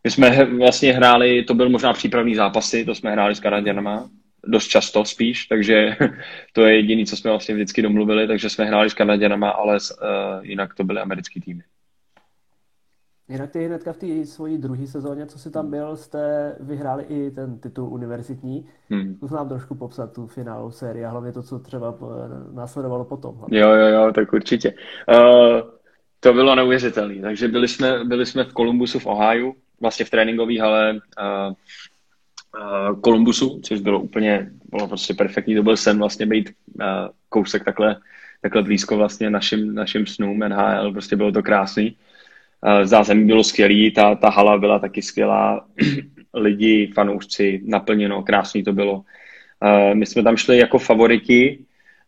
[0.05, 4.11] My jsme vlastně hráli, to byl možná přípravný zápasy, to jsme hráli s Kanaděnama,
[4.47, 5.97] dost často spíš, takže
[6.53, 10.45] to je jediné, co jsme vlastně vždycky domluvili, takže jsme hráli s Kanaděnama, ale uh,
[10.47, 11.63] jinak to byly americký týmy.
[13.29, 17.31] Jinak ty hnedka v té svojí druhé sezóně, co jsi tam byl, jste vyhráli i
[17.31, 18.67] ten titul univerzitní.
[18.91, 19.15] Hmm.
[19.15, 23.37] Zkus nám trošku popsat tu finálovou sérii a hlavně to, co třeba eh, následovalo potom.
[23.37, 23.59] Hlavně.
[23.59, 24.75] Jo, jo, jo, tak určitě.
[25.09, 25.61] Uh,
[26.21, 27.23] to bylo neuvěřitelné.
[27.23, 31.01] Takže byli jsme, byli jsme v Columbusu v Ohio, vlastně v tréninkové hale uh,
[32.93, 36.85] uh, Columbusu, což bylo úplně, bylo prostě perfektní, to byl sen vlastně být uh,
[37.29, 37.97] kousek takhle,
[38.43, 41.91] takhle blízko vlastně našim, našim snům NHL, prostě bylo to krásný.
[41.91, 42.12] Uh,
[42.83, 45.67] zázemí bylo skvělý, ta, ta hala byla taky skvělá,
[46.35, 48.95] lidi, fanoušci, naplněno, krásný to bylo.
[48.95, 51.59] Uh, my jsme tam šli jako favoriti,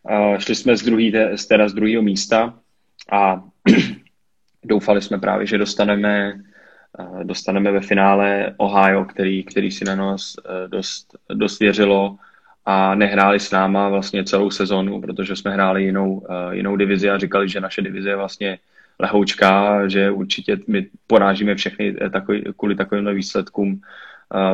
[0.02, 2.54] uh, šli jsme z, druhý, z, teda z druhého místa
[3.12, 3.42] a
[4.64, 6.34] doufali jsme právě, že dostaneme
[7.22, 12.16] dostaneme ve finále Ohio, který, který si na nás eh, dost, dost věřilo
[12.64, 17.18] a nehráli s náma vlastně celou sezonu, protože jsme hráli jinou, eh, jinou divizi a
[17.18, 18.58] říkali, že naše divize je vlastně
[19.00, 23.80] lehoučká, že určitě my porážíme všechny eh, takový, kvůli takovým výsledkům,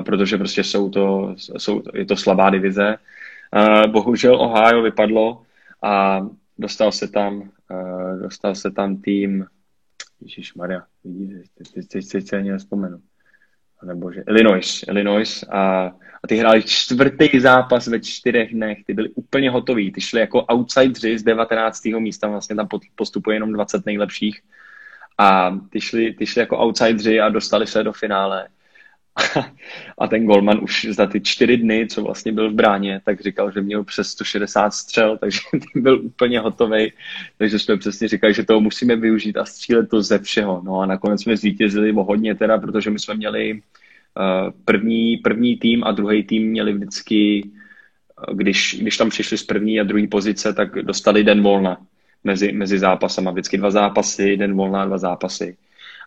[0.05, 2.97] protože prostě jsou to, jsou, je to slabá divize.
[3.87, 5.43] Bohužel Ohio vypadlo
[5.83, 6.27] a
[6.59, 7.51] dostal se tam,
[8.23, 9.47] dostal se tam tým
[10.21, 11.49] Ježíš Maria, vidíš,
[12.13, 13.01] teď se ani nespomenu.
[13.85, 15.85] Nebo že Illinois, Illinois a,
[16.23, 20.45] a ty hráli čtvrtý zápas ve čtyřech dnech, ty byli úplně hotoví, ty šli jako
[20.45, 21.85] outsideri z 19.
[21.85, 24.41] místa, vlastně tam postupuje jenom 20 nejlepších
[25.19, 28.49] a ty šli, ty šli jako outsideri a dostali se do finále
[29.99, 33.53] a ten golman už za ty čtyři dny, co vlastně byl v bráně, tak říkal,
[33.53, 35.41] že měl přes 160 střel, takže
[35.75, 36.93] byl úplně hotový.
[37.39, 40.63] Takže jsme přesně říkali, že toho musíme využít a střílet to ze všeho.
[40.65, 43.61] No a nakonec jsme zvítězili o hodně teda, protože my jsme měli uh,
[44.65, 47.51] první, první tým a druhý tým měli vždycky,
[48.29, 51.77] uh, když, když tam přišli z první a druhé pozice, tak dostali den volna
[52.25, 53.31] mezi, mezi zápasama.
[53.31, 55.57] Vždycky dva zápasy, den volna, dva zápasy.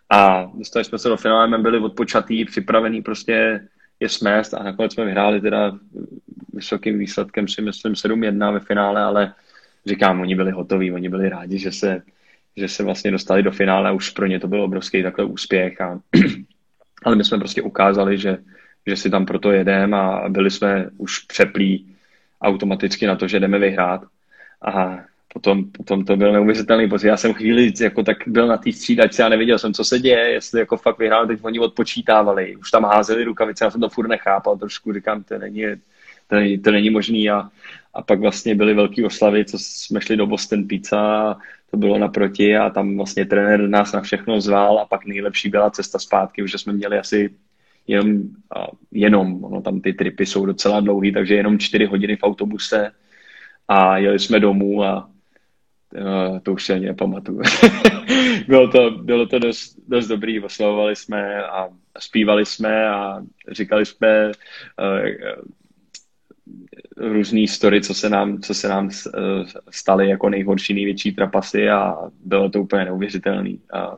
[0.10, 3.68] A dostali jsme se do finále, jsme byli odpočatý, připravený prostě
[4.00, 5.72] je smést a nakonec jsme vyhráli teda
[6.54, 9.34] vysokým výsledkem, si myslím 7-1 ve finále, ale
[9.86, 12.02] říkám, oni byli hotoví, oni byli rádi, že se,
[12.58, 15.82] že se vlastně dostali do finále a už pro ně to byl obrovský takhle úspěch.
[15.82, 16.00] A,
[17.04, 18.38] ale my jsme prostě ukázali, že,
[18.88, 21.96] že si tam proto jedeme a byli jsme už přeplí
[22.42, 24.02] automaticky na to, že jdeme vyhrát.
[24.62, 25.00] A
[25.34, 27.08] potom, potom to byl neuvěřitelný pocit.
[27.08, 30.30] Já jsem chvíli jako tak byl na té střídačce a nevěděl jsem, co se děje,
[30.30, 34.08] jestli jako fakt vyhrál, teď oni odpočítávali, už tam házeli rukavice, já jsem to furt
[34.08, 35.64] nechápal trošku, říkám, to není,
[36.28, 37.50] to není, to není možný a,
[37.94, 41.38] a pak vlastně byly velké oslavy, co jsme šli do Boston Pizza,
[41.72, 45.70] to bylo naproti a tam vlastně trenér nás na všechno zval a pak nejlepší byla
[45.70, 47.30] cesta zpátky, už jsme měli asi
[47.88, 48.22] jenom,
[48.92, 52.92] jenom ono tam ty tripy jsou docela dlouhý, takže jenom čtyři hodiny v autobuse
[53.68, 55.10] a jeli jsme domů a
[56.44, 57.42] to už se ani nepamatuju.
[58.48, 61.70] bylo to, bylo to dost, dost dobrý, oslavovali jsme a
[62.00, 65.54] zpívali jsme a říkali jsme uh,
[66.98, 68.90] různý story, co se nám, co se nám
[69.70, 73.62] staly jako nejhorší, největší trapasy a bylo to úplně neuvěřitelný.
[73.74, 73.98] A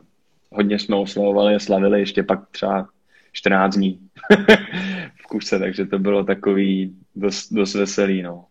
[0.50, 2.88] hodně jsme oslavovali a slavili ještě pak třeba
[3.32, 4.00] 14 dní
[5.22, 8.44] v kuse, takže to bylo takový dost, dost veselý, no.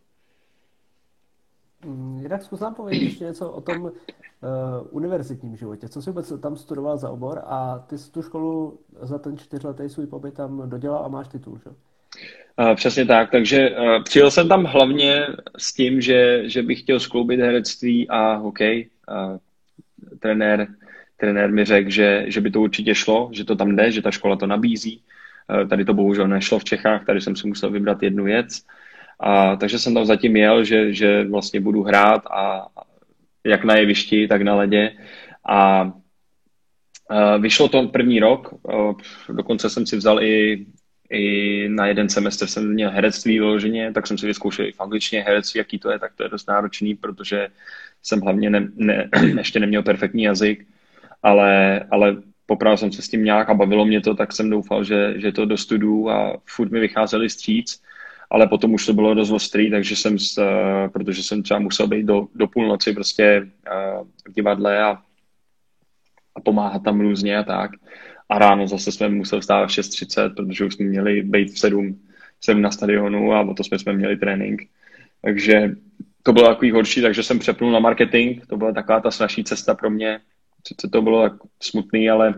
[2.25, 3.91] Jinak zkus nám povědět ještě něco o tom uh,
[4.91, 5.89] univerzitním životě.
[5.89, 9.89] Co jsi vůbec tam studoval za obor a ty jsi tu školu za ten čtyřletý
[9.89, 11.71] svůj pobyt tam dodělal a máš titul, že?
[12.75, 17.39] Přesně tak, takže uh, přijel jsem tam hlavně s tím, že, že bych chtěl skloubit
[17.39, 18.89] herectví a hokej.
[19.09, 19.37] Uh,
[20.19, 20.67] trenér,
[21.17, 24.11] trenér mi řekl, že, že by to určitě šlo, že to tam jde, že ta
[24.11, 25.01] škola to nabízí.
[25.49, 28.61] Uh, tady to bohužel nešlo v Čechách, tady jsem si musel vybrat jednu věc.
[29.19, 32.67] A, takže jsem tam zatím jel, že, že vlastně budu hrát a
[33.45, 34.91] jak na jevišti, tak na ledě.
[35.47, 35.91] A,
[37.09, 38.53] a vyšlo to první rok,
[39.29, 40.65] dokonce jsem si vzal i,
[41.09, 45.21] i na jeden semestr jsem měl herectví vyloženě, tak jsem si vyzkoušel i v angličtině
[45.21, 47.47] herectví, jaký to je, tak to je dost náročný, protože
[48.03, 50.67] jsem hlavně ne, ne, ještě neměl perfektní jazyk,
[51.23, 54.83] ale, ale popravil jsem se s tím nějak a bavilo mě to, tak jsem doufal,
[54.83, 57.81] že, že to dostudu a furt mi vycházeli stříc
[58.31, 60.45] ale potom už to bylo dost ostrý, takže jsem, uh,
[60.93, 65.01] protože jsem třeba musel být do, do půlnoci prostě uh, v divadle a,
[66.35, 67.71] a pomáhat tam různě a tak.
[68.29, 71.99] A ráno zase jsme museli vstávat v 6.30, protože už jsme měli být v 7,
[72.41, 74.61] 7 na stadionu a o to jsme, jsme měli trénink.
[75.21, 75.75] Takže
[76.23, 79.75] to bylo takový horší, takže jsem přepnul na marketing, to byla taková ta snažší cesta
[79.75, 80.19] pro mě.
[80.67, 82.33] Sice to bylo tak smutný, ale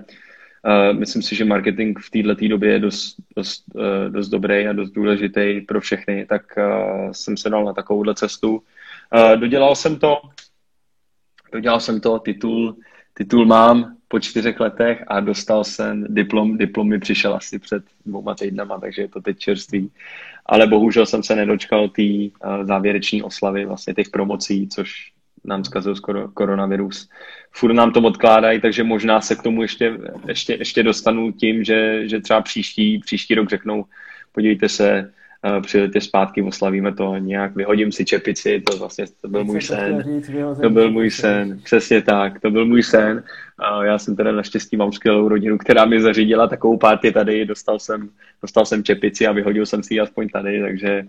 [0.65, 4.73] Uh, myslím si, že marketing v této době je dost, dost, uh, dost dobrý a
[4.73, 8.63] dost důležitý pro všechny, tak uh, jsem se dal na takovouhle cestu.
[9.35, 10.21] Dodělal jsem to,
[11.51, 12.75] dodělal jsem to, titul,
[13.13, 18.35] titul mám po čtyřech letech a dostal jsem diplom, diplom mi přišel asi před dvouma
[18.35, 19.91] týdnama, takže je to teď čerstvý.
[20.45, 22.03] Ale bohužel jsem se nedočkal té
[22.63, 25.11] závěreční oslavy, vlastně těch promocí, což
[25.43, 27.09] nám zkazil skoro koronavirus.
[27.51, 32.07] Furt nám to odkládají, takže možná se k tomu ještě, ještě, ještě dostanu tím, že,
[32.07, 33.85] že třeba příští, příští rok řeknou,
[34.31, 35.11] podívejte se,
[35.45, 40.21] uh, přijdete zpátky, oslavíme to nějak, vyhodím si čepici, to vlastně to byl můj sen.
[40.61, 43.23] To byl můj sen, přesně tak, to byl můj sen.
[43.59, 47.79] A já jsem teda naštěstí mám skvělou rodinu, která mi zařídila takovou párty tady, dostal
[47.79, 48.09] jsem,
[48.41, 51.03] dostal jsem čepici a vyhodil jsem si ji aspoň tady, takže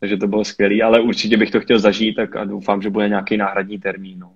[0.00, 3.08] takže to bylo skvělé, ale určitě bych to chtěl zažít tak a doufám, že bude
[3.08, 4.18] nějaký náhradní termín.
[4.18, 4.32] No.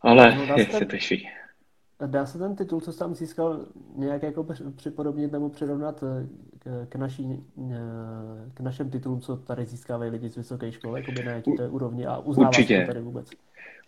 [0.00, 1.28] Ale no, je se teší.
[2.06, 4.46] Dá se ten titul, co jsi tam získal, nějak jako
[4.76, 6.26] připodobnit nebo přirovnat eh,
[6.58, 11.12] k, k, naší, eh, k našem titulům, co tady získávají lidi z vysoké školy, jako
[11.12, 13.30] by na to je úrovni a uznáváš to tady vůbec?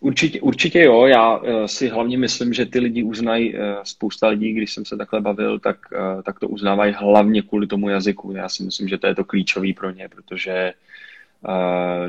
[0.01, 4.53] Určitě, určitě jo, já uh, si hlavně myslím, že ty lidi uznají, uh, spousta lidí,
[4.53, 8.33] když jsem se takhle bavil, tak, uh, tak to uznávají hlavně kvůli tomu jazyku.
[8.33, 10.73] Já si myslím, že to je to klíčový pro ně, protože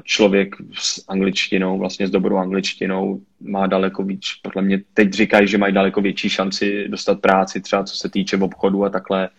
[0.04, 5.58] člověk s angličtinou, vlastně s dobrou angličtinou má daleko víc, podle mě teď říkají, že
[5.58, 9.30] mají daleko větší šanci dostat práci, třeba co se týče obchodu a takhle,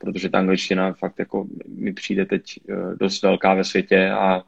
[0.00, 2.60] protože ta angličtina fakt jako mi přijde teď
[3.00, 4.42] dost velká ve světě a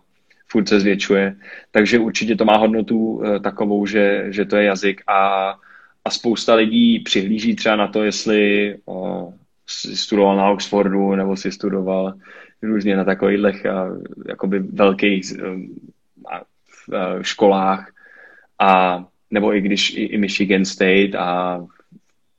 [0.50, 1.36] furt se zvětšuje,
[1.70, 5.54] takže určitě to má hodnotu eh, takovou, že, že to je jazyk a,
[6.04, 9.32] a spousta lidí přihlíží třeba na to, jestli o,
[9.66, 12.14] si studoval na Oxfordu nebo si studoval
[12.62, 13.66] různě na takových
[14.28, 15.32] jakoby velkých
[16.30, 16.42] a, a,
[17.22, 17.92] školách
[18.58, 21.60] a nebo i když i, i Michigan State a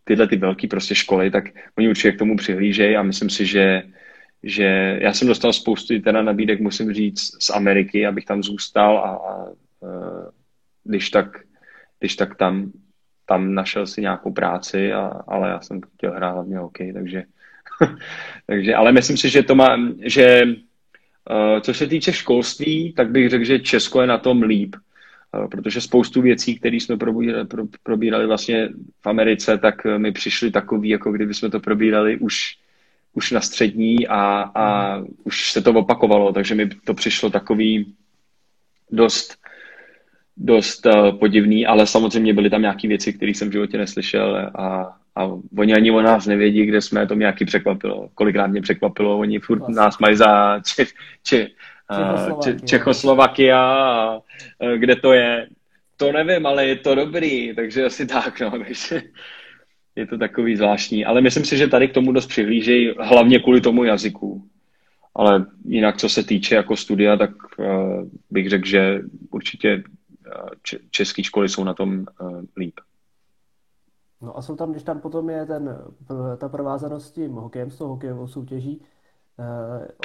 [0.03, 1.43] tyhle ty velké prostě školy, tak
[1.78, 3.84] oni určitě k tomu přihlížejí a myslím si, že
[4.44, 9.02] že já jsem dostal spoustu teda nabídek, musím říct, z Ameriky, abych tam zůstal a,
[9.02, 10.32] a, a
[10.84, 11.39] když tak,
[12.00, 12.72] když tak tam,
[13.26, 17.24] tam našel si nějakou práci, a, ale já jsem chtěl hrát hlavně hokej, takže,
[18.48, 23.30] takže, ale myslím si, že to má, že uh, co se týče školství, tak bych
[23.30, 27.64] řekl, že Česko je na tom líp, uh, protože spoustu věcí, které jsme probírali, pro,
[27.84, 28.70] probírali vlastně
[29.02, 32.58] v Americe, tak mi přišly takový, jako kdyby jsme to probírali už
[33.14, 37.93] už na střední a, a už se to opakovalo, takže mi to přišlo takový
[38.91, 39.38] dost,
[40.38, 44.97] dost uh, podivný, ale samozřejmě byly tam nějaké věci, které jsem v životě neslyšel a,
[45.16, 48.09] a oni ani o nás nevědí, kde jsme, to mě nějaký překvapilo.
[48.14, 49.76] Kolikrát mě překvapilo, oni furt vlastně.
[49.76, 50.86] nás mají za če,
[51.24, 51.47] če,
[52.43, 54.22] če, Čechoslovakia, a,
[54.78, 55.47] kde to je.
[55.97, 59.01] To nevím, ale je to dobrý, takže asi tak, no, takže
[59.96, 61.06] je to takový zvláštní.
[61.06, 64.44] Ale myslím si, že tady k tomu dost přihlížejí, hlavně kvůli tomu jazyku.
[65.16, 67.66] Ale jinak, co se týče jako studia, tak uh,
[68.30, 70.50] bych řekl, že určitě uh,
[70.92, 72.80] české školy jsou na tom uh, líp.
[74.22, 75.78] No a jsou tam, když tam potom je ten,
[76.38, 78.82] ta provázanost s tím hokejem, s tou hokejovou soutěží,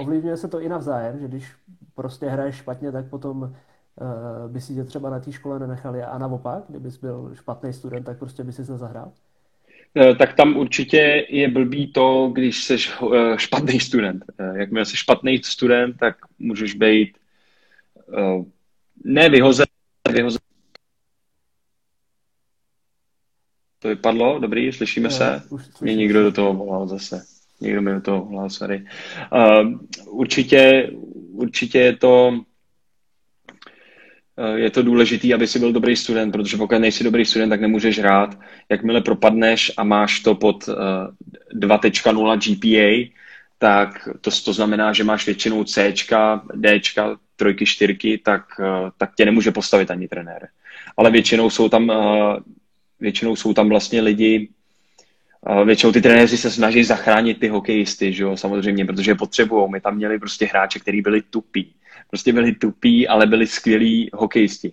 [0.01, 1.53] ovlivňuje se to i navzájem, že když
[1.95, 3.55] prostě hraješ špatně, tak potom
[4.49, 8.19] by si tě třeba na té škole nenechali a naopak, kdybys byl špatný student, tak
[8.19, 9.13] prostě by si se zahrál?
[10.19, 12.77] Tak tam určitě je blbý to, když jsi
[13.37, 14.25] špatný student.
[14.57, 17.19] Jakmile jsi špatný student, tak můžeš být
[19.05, 19.67] ne vyhozen,
[20.13, 20.41] vyhozen
[23.79, 25.43] To vypadlo, dobrý, slyšíme se?
[25.81, 27.25] Mě někdo do toho volal zase.
[27.61, 28.87] Někdo mi do toho volal, sorry.
[30.07, 30.91] Určitě,
[31.33, 32.41] určitě je to
[34.55, 37.99] je to důležitý, aby si byl dobrý student, protože pokud nejsi dobrý student, tak nemůžeš
[37.99, 38.39] hrát.
[38.69, 40.75] Jakmile propadneš a máš to pod uh,
[41.61, 43.13] 2.0 GPA,
[43.59, 45.95] tak to, to znamená, že máš většinou C,
[46.55, 46.81] D,
[47.37, 50.49] trojky, čtyřky, tak, uh, tak tě nemůže postavit ani trenér.
[50.97, 51.93] Ale většinou jsou tam
[53.01, 54.49] většinou jsou tam vlastně lidi,
[55.65, 59.71] většinou ty trenéři se snaží zachránit ty hokejisty, že jo, samozřejmě, protože je potřebují.
[59.71, 61.73] My tam měli prostě hráče, kteří byli tupí.
[62.11, 64.73] Prostě byli tupí, ale byli skvělí hokejisti.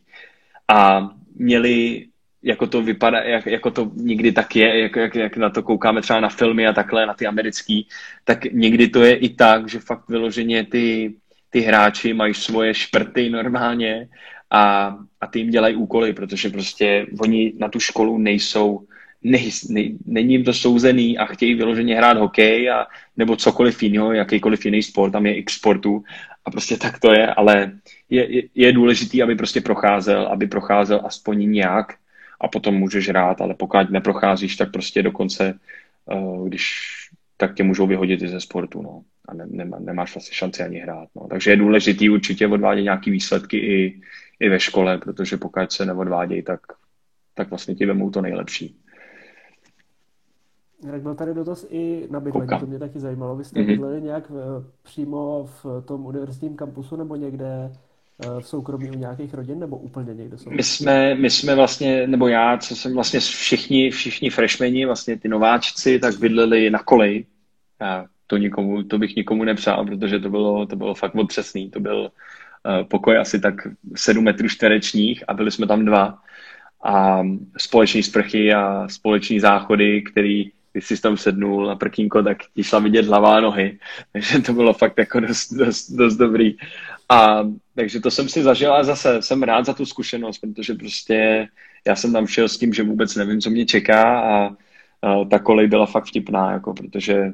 [0.68, 2.06] A měli,
[2.44, 6.02] jako to vypadá, jak, jako to někdy tak je, jak, jak, jak na to koukáme
[6.02, 7.88] třeba na filmy a takhle, na ty americký,
[8.24, 11.14] tak někdy to je i tak, že fakt vyloženě ty,
[11.50, 14.08] ty hráči mají svoje šprty normálně
[14.50, 18.88] a, a ty jim dělají úkoly, protože prostě oni na tu školu nejsou,
[19.24, 24.14] nej, nej, není jim to souzený a chtějí vyloženě hrát hokej a, nebo cokoliv jiného,
[24.14, 26.04] jakýkoliv jiný sport, tam je x sportů
[26.46, 27.72] a prostě tak to je, ale
[28.10, 31.94] je, je, je důležitý, aby prostě procházel, aby procházel aspoň nějak
[32.42, 35.60] a potom můžeš hrát, ale pokud neprocházíš, tak prostě dokonce,
[36.06, 36.64] uh, když
[37.38, 39.04] tak tě můžou vyhodit i ze sportu, no.
[39.28, 41.28] A ne, nemá, nemáš vlastně šanci ani hrát, no.
[41.28, 44.02] Takže je důležitý určitě odvádět nějaký výsledky i,
[44.40, 46.60] i ve škole, protože pokud se neodvádějí, tak,
[47.34, 48.83] tak vlastně ti vemou to nejlepší.
[50.92, 52.60] Jak byl tady dotaz i na bydlení, Kuka.
[52.60, 53.36] to mě taky zajímalo.
[53.36, 53.66] Vy jste mm-hmm.
[53.66, 57.72] bydleli nějak v, přímo v tom univerzitním kampusu nebo někde
[58.26, 60.50] eh, v soukromí u nějakých rodin nebo úplně někde jsou?
[60.50, 65.28] My jsme, my jsme vlastně, nebo já, co jsem vlastně všichni, všichni freshmeni, vlastně ty
[65.28, 67.26] nováčci, tak bydleli na koleji.
[67.80, 71.70] A to, nikomu, to bych nikomu nepřál, protože to bylo, to bylo fakt otřesný.
[71.70, 72.12] To byl
[72.68, 73.54] Eh, pokoj asi tak
[73.96, 76.20] 7 metrů čtverečních a byli jsme tam dva.
[76.86, 77.24] A
[77.58, 82.80] společní sprchy a společní záchody, který když jsi tam sednul na prkínko, tak ti šla
[82.80, 83.80] vidět hlava a nohy.
[84.14, 86.58] Takže to bylo fakt jako dost, dost, dost dobrý.
[87.10, 87.40] A
[87.76, 91.48] takže to jsem si zažil a zase jsem rád za tu zkušenost, protože prostě
[91.88, 94.50] já jsem tam šel s tím, že vůbec nevím, co mě čeká a,
[95.02, 97.34] a ta kolej byla fakt vtipná, jako, protože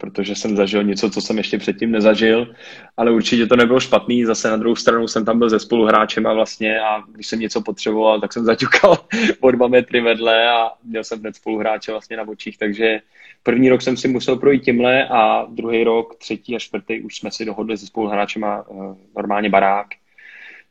[0.00, 2.54] protože jsem zažil něco, co jsem ještě předtím nezažil,
[2.96, 4.24] ale určitě to nebylo špatný.
[4.24, 7.60] Zase na druhou stranu jsem tam byl se spoluhráčem a vlastně a když jsem něco
[7.60, 8.98] potřeboval, tak jsem zaťukal
[9.40, 13.00] o dva metry vedle a měl jsem hned spoluhráče vlastně na očích, takže
[13.42, 17.30] první rok jsem si musel projít tímhle a druhý rok, třetí a čtvrtý už jsme
[17.30, 19.86] si dohodli se spoluhráčem a uh, normálně barák,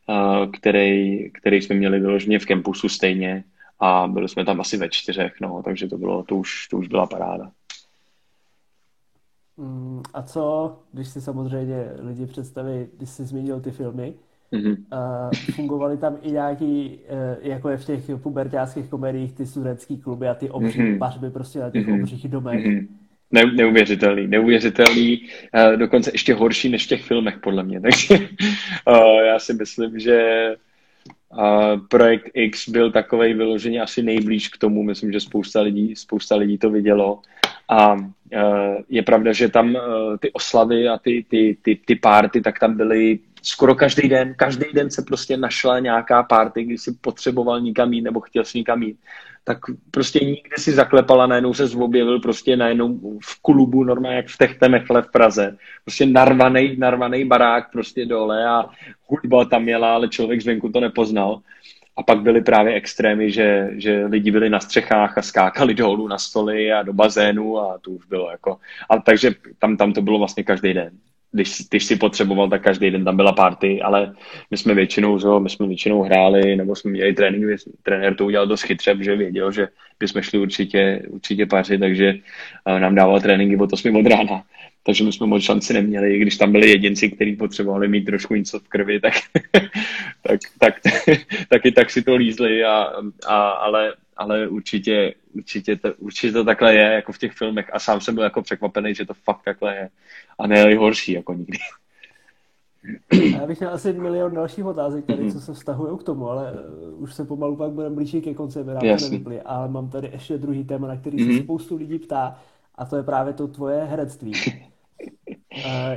[0.10, 3.44] uh, který, který jsme měli vyloženě v kempusu stejně
[3.80, 6.88] a byli jsme tam asi ve čtyřech, no, takže to, bylo, to, už, to už
[6.88, 7.52] byla paráda.
[9.60, 14.14] Mm, a co, když si samozřejmě lidi představí, když jsi zmínil ty filmy,
[14.54, 14.78] mm-hmm.
[14.94, 20.28] uh, fungovaly tam i nějaký, uh, jako je v těch pubertáckých komediích, ty studentský kluby
[20.28, 20.98] a ty obří mm-hmm.
[20.98, 22.02] pařby prostě na těch mm-hmm.
[22.02, 22.66] obřích domech.
[22.66, 22.88] Mm-hmm.
[23.32, 27.82] Ne, neuvěřitelný, neuvěřitelný, uh, dokonce ještě horší než v těch filmech, podle mě.
[27.82, 28.30] Takže
[28.88, 30.50] uh, já si myslím, že
[31.90, 34.84] Projekt X byl takový vyloženě asi nejblíž k tomu.
[34.84, 37.22] Myslím, že spousta lidí, spousta lidí to vidělo.
[37.70, 37.96] A
[38.90, 42.78] je pravda, že tam uh, ty oslavy a ty, ty, ty, ty párty, tak tam
[42.78, 44.34] byly skoro každý den.
[44.38, 48.58] Každý den se prostě našla nějaká párty, kdy si potřeboval nikam jít nebo chtěl si
[48.58, 48.98] nikam jít.
[49.44, 49.58] Tak
[49.92, 55.02] prostě nikde si zaklepala, najednou se objevil prostě najednou v klubu, normálně jak v Techtemechle
[55.02, 55.58] v Praze.
[55.86, 58.66] Prostě narvaný, narvaný barák prostě dole a
[59.08, 61.42] hudba tam jela, ale člověk zvenku to nepoznal.
[62.00, 66.18] A pak byly právě extrémy, že, že lidi byli na střechách a skákali dolů na
[66.18, 68.58] stoly a do bazénu a to už bylo jako...
[68.90, 70.92] A takže tam, tam to bylo vlastně každý den.
[71.32, 74.14] Když, když si potřeboval, tak každý den tam byla party, ale
[74.52, 77.46] my jsme většinou, zo, my jsme většinou hráli, nebo jsme měli trénink,
[77.84, 79.68] trenér to udělal dost chytře, že věděl, že
[80.00, 82.14] bychom šli určitě, určitě pařit, takže
[82.80, 84.44] nám dával tréninky od 8 od rána
[84.84, 88.36] takže my jsme moc šanci neměli, i když tam byli jedinci, kteří potřebovali mít trošku
[88.36, 89.14] něco v krvi, tak,
[90.28, 90.74] tak, tak,
[91.50, 92.92] taky tak si to lízli, a,
[93.28, 97.80] a, ale, ale určitě, určitě, to, určitě to takhle je, jako v těch filmech a
[97.80, 99.90] sám jsem byl jako překvapený, že to fakt takhle je
[100.40, 101.58] a ne horší jako nikdy.
[103.40, 105.34] Já bych měl asi milion dalších otázek tady, mm-hmm.
[105.34, 108.60] co se vztahují k tomu, ale uh, už se pomalu pak budeme blížit ke konci,
[108.60, 111.38] aby nám Ale mám tady ještě druhý téma, na který mm-hmm.
[111.38, 112.40] se spoustu lidí ptá,
[112.76, 114.34] a to je právě to tvoje herectví.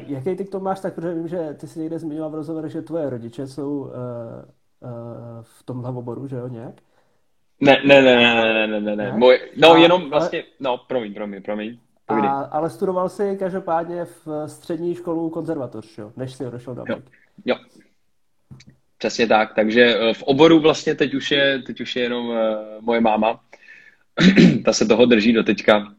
[0.06, 2.68] jaký ty k tomu máš tak, protože vím, že ty jsi někde zmiňoval v rozhovoru,
[2.68, 3.90] že tvoje rodiče jsou uh, uh,
[5.42, 6.74] v tomhle oboru, že jo, nějak?
[7.60, 9.12] Ne, ne, ne, ne, ne, ne, ne, ne.
[9.16, 11.78] Moje, no, a, jenom vlastně, ale, no, promiň, promiň, promiň.
[12.08, 17.10] A, ale studoval jsi každopádně v střední školu konzervatoř, jo, než jsi odešel do Ameriky.
[17.44, 17.64] Jo, jo.
[18.98, 22.36] Přesně tak, takže v oboru vlastně teď už je, teď už je jenom uh,
[22.80, 23.40] moje máma.
[24.64, 25.94] ta se toho drží do teďka.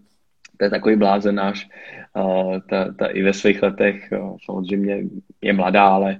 [0.63, 1.69] To je takový blázen náš.
[2.15, 5.03] Uh, ta, ta i ve svých letech uh, samozřejmě
[5.41, 6.19] je mladá, ale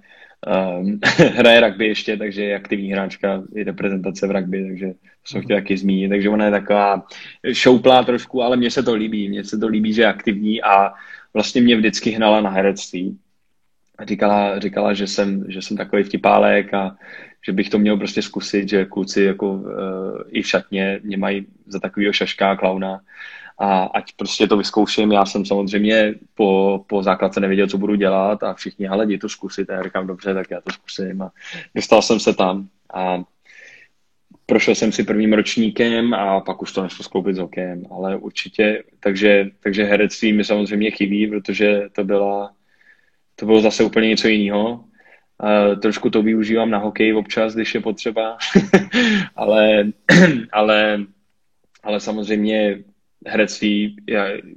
[0.80, 5.42] um, hraje rugby ještě, takže je aktivní hráčka, i reprezentace v rugby, takže to jsem
[5.42, 6.10] chtěl taky zmínit.
[6.10, 7.06] Takže ona je taková
[7.52, 9.30] šouplá trošku, ale mně se to líbí.
[9.30, 10.94] Mně se to líbí, že je aktivní a
[11.34, 13.18] vlastně mě vždycky hnala na herectví.
[14.08, 16.96] Říkala, říkala že, jsem, že jsem takový vtipálek a
[17.46, 19.72] že bych to měl prostě zkusit, že kluci jako uh,
[20.28, 23.00] i v šatně mě mají za takového šaška a klauna
[23.60, 25.12] a ať prostě to vyzkouším.
[25.12, 29.30] Já jsem samozřejmě po, po základce nevěděl, co budu dělat a všichni, ale jdi to
[29.30, 29.70] zkusit.
[29.70, 31.22] A já říkám, dobře, tak já to zkusím.
[31.22, 31.32] A
[31.76, 33.24] dostal jsem se tam a
[34.46, 38.84] prošel jsem si prvním ročníkem a pak už to nešlo skloubit s hokejem, ale určitě,
[39.00, 42.54] takže, takže herectví mi samozřejmě chybí, protože to byla,
[43.36, 44.86] to bylo zase úplně něco jiného.
[45.44, 48.38] Uh, trošku to využívám na hokej občas, když je potřeba,
[49.36, 49.84] ale,
[50.52, 51.00] ale,
[51.84, 52.84] ale samozřejmě
[53.28, 53.96] herectví,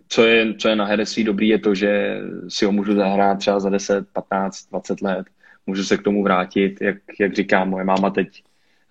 [0.08, 3.60] co je, co je na herectví dobrý, je to, že si ho můžu zahrát třeba
[3.60, 5.26] za 10, 15, 20 let.
[5.66, 8.42] Můžu se k tomu vrátit, jak, jak říkám, moje máma teď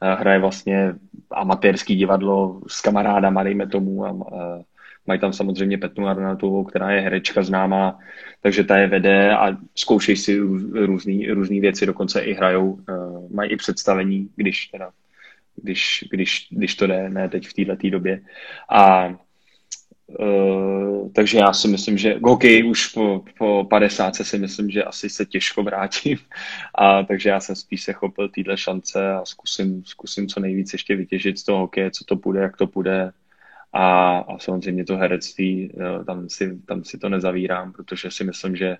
[0.01, 0.93] uh, hraje vlastně
[1.31, 4.21] amatérský divadlo s kamarádama, dejme tomu, a uh,
[5.07, 7.99] mají tam samozřejmě Petnu Arnatovou, která je herečka známá,
[8.41, 10.37] takže ta je vede a zkoušejí si
[11.29, 14.91] různé věci, dokonce i hrajou, uh, mají i představení, když teda
[15.55, 18.21] když, když, když to jde, ne teď v této době.
[18.69, 19.15] A
[20.07, 25.09] Uh, takže já si myslím, že hokej už po, po 50 si myslím, že asi
[25.09, 26.17] se těžko vrátím.
[26.75, 30.95] A takže já jsem spíš se chopil téhle šance a zkusím, zkusím co nejvíc ještě
[30.95, 33.11] vytěžit z toho hokeje, co to bude, jak to bude.
[33.73, 38.55] A, a samozřejmě to herectví, eh, tam si, tam si to nezavírám, protože si myslím,
[38.55, 38.77] že,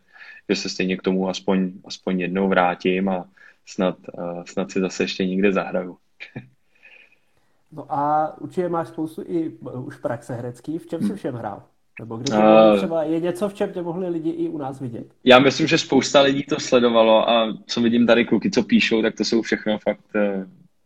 [0.49, 3.29] že se stejně k tomu aspoň, aspoň jednou vrátím a
[3.65, 5.97] snad, uh, snad si zase ještě někde zahraju.
[7.71, 9.51] No a určitě máš spoustu i
[9.85, 10.77] už praxe herecký.
[10.77, 11.63] V čem jsi všem hrál?
[11.99, 15.07] Nebo kde uh, třeba je něco, v čem tě mohli lidi i u nás vidět?
[15.23, 19.15] Já myslím, že spousta lidí to sledovalo a co vidím tady kluky, co píšou, tak
[19.15, 20.43] to jsou všechno fakt uh,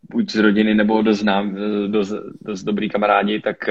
[0.10, 3.70] buď z rodiny nebo dost, znám, eh, dost, dost dobrý kamarádi, tak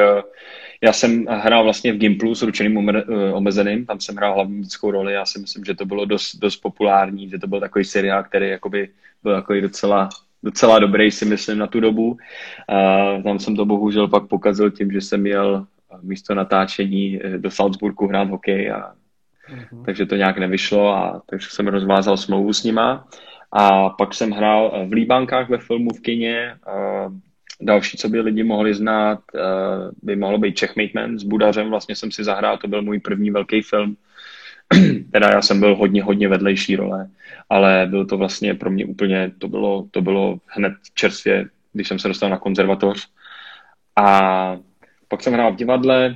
[0.82, 2.90] já jsem hrál vlastně v Gimplu s ručeným
[3.32, 6.56] omezeným, tam jsem hrál hlavní lidskou roli, já si myslím, že to bylo dost, dost
[6.56, 8.88] populární, že to byl takový seriál, který jakoby
[9.22, 10.08] byl takový docela
[10.42, 12.06] docela dobrý, si myslím, na tu dobu.
[12.08, 15.66] Uh, tam jsem to bohužel pak pokazil tím, že jsem jel
[16.02, 18.92] místo natáčení eh, do Salzburgu hrát hokej a
[19.48, 19.84] uh-huh.
[19.84, 23.08] takže to nějak nevyšlo a takže jsem rozvázal smlouvu s nima.
[23.52, 26.54] A pak jsem hrál eh, v Líbankách ve filmu v kině.
[26.68, 27.12] Uh,
[27.60, 29.20] další, co by lidi mohli znát,
[30.02, 31.70] by mohlo být Czech Man s Budařem.
[31.70, 33.96] Vlastně jsem si zahrál, to byl můj první velký film
[35.12, 37.08] teda já jsem byl hodně, hodně vedlejší role,
[37.50, 41.98] ale byl to vlastně pro mě úplně, to bylo, to bylo hned čerstvě, když jsem
[41.98, 43.08] se dostal na konzervatoř.
[43.96, 44.56] A
[45.08, 46.14] pak jsem hrál v divadle,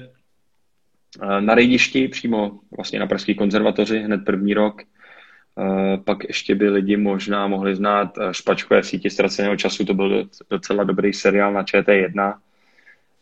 [1.22, 4.82] eh, na rejdišti, přímo vlastně na Pražské konzervatoři, hned první rok.
[4.82, 9.94] Eh, pak ještě by lidi možná mohli znát eh, Špačkové v síti ztraceného času, to
[9.94, 12.38] byl docela dobrý seriál na ČT1.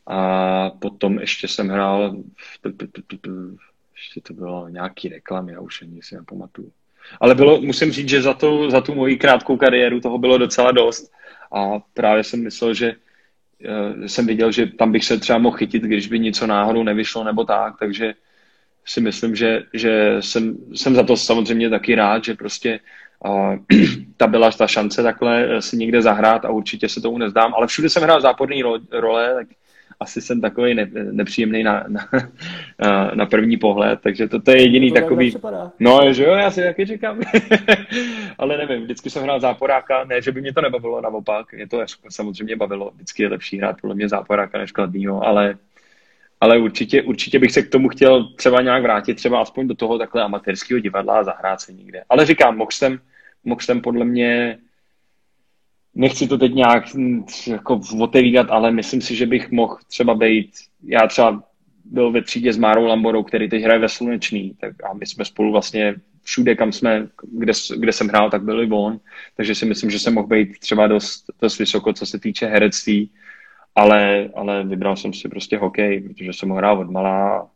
[0.06, 2.16] A potom ještě jsem hrál
[4.00, 6.72] ještě to bylo nějaký reklamy, já už ani si nepamatuju.
[7.20, 10.72] Ale bylo, musím říct, že za, to, za tu moji krátkou kariéru toho bylo docela
[10.72, 11.12] dost
[11.52, 15.82] a právě jsem myslel, že uh, jsem viděl, že tam bych se třeba mohl chytit,
[15.82, 18.14] když by něco náhodou nevyšlo nebo tak, takže
[18.84, 22.80] si myslím, že, že jsem, jsem za to samozřejmě taky rád, že prostě
[23.26, 23.54] uh,
[24.16, 27.88] ta byla ta šance takhle si někde zahrát a určitě se tomu nezdám, ale všude
[27.88, 29.46] jsem hrál záporný role, tak
[30.00, 31.84] asi jsem takový ne, nepříjemný na,
[32.78, 35.34] na, na první pohled, takže to, to je jediný to takový...
[35.80, 37.20] No, že jo, já si taky říkám.
[38.38, 41.84] Ale nevím, vždycky jsem hrál záporáka, ne, že by mě to nebavilo, naopak, mě to
[42.10, 45.54] samozřejmě bavilo, vždycky je lepší hrát podle mě záporáka než kladnýho, ale
[46.40, 49.98] ale určitě, určitě bych se k tomu chtěl třeba nějak vrátit, třeba aspoň do toho
[49.98, 52.04] takhle amatérského divadla a zahrát se někde.
[52.08, 52.98] Ale říkám, mohl jsem,
[53.44, 54.58] mohl jsem podle mě
[55.94, 56.84] nechci to teď nějak
[57.46, 60.50] jako otevírat, ale myslím si, že bych mohl třeba být,
[60.82, 61.42] já třeba
[61.84, 65.24] byl ve třídě s Márou Lamborou, který teď hraje ve Slunečný, tak a my jsme
[65.24, 69.00] spolu vlastně všude, kam jsme, kde, kde jsem hrál, tak byli on,
[69.36, 73.10] takže si myslím, že jsem mohl být třeba dost, dost vysoko, co se týče herectví,
[73.74, 77.50] ale, ale vybral jsem si prostě hokej, protože jsem ho hrál od malá,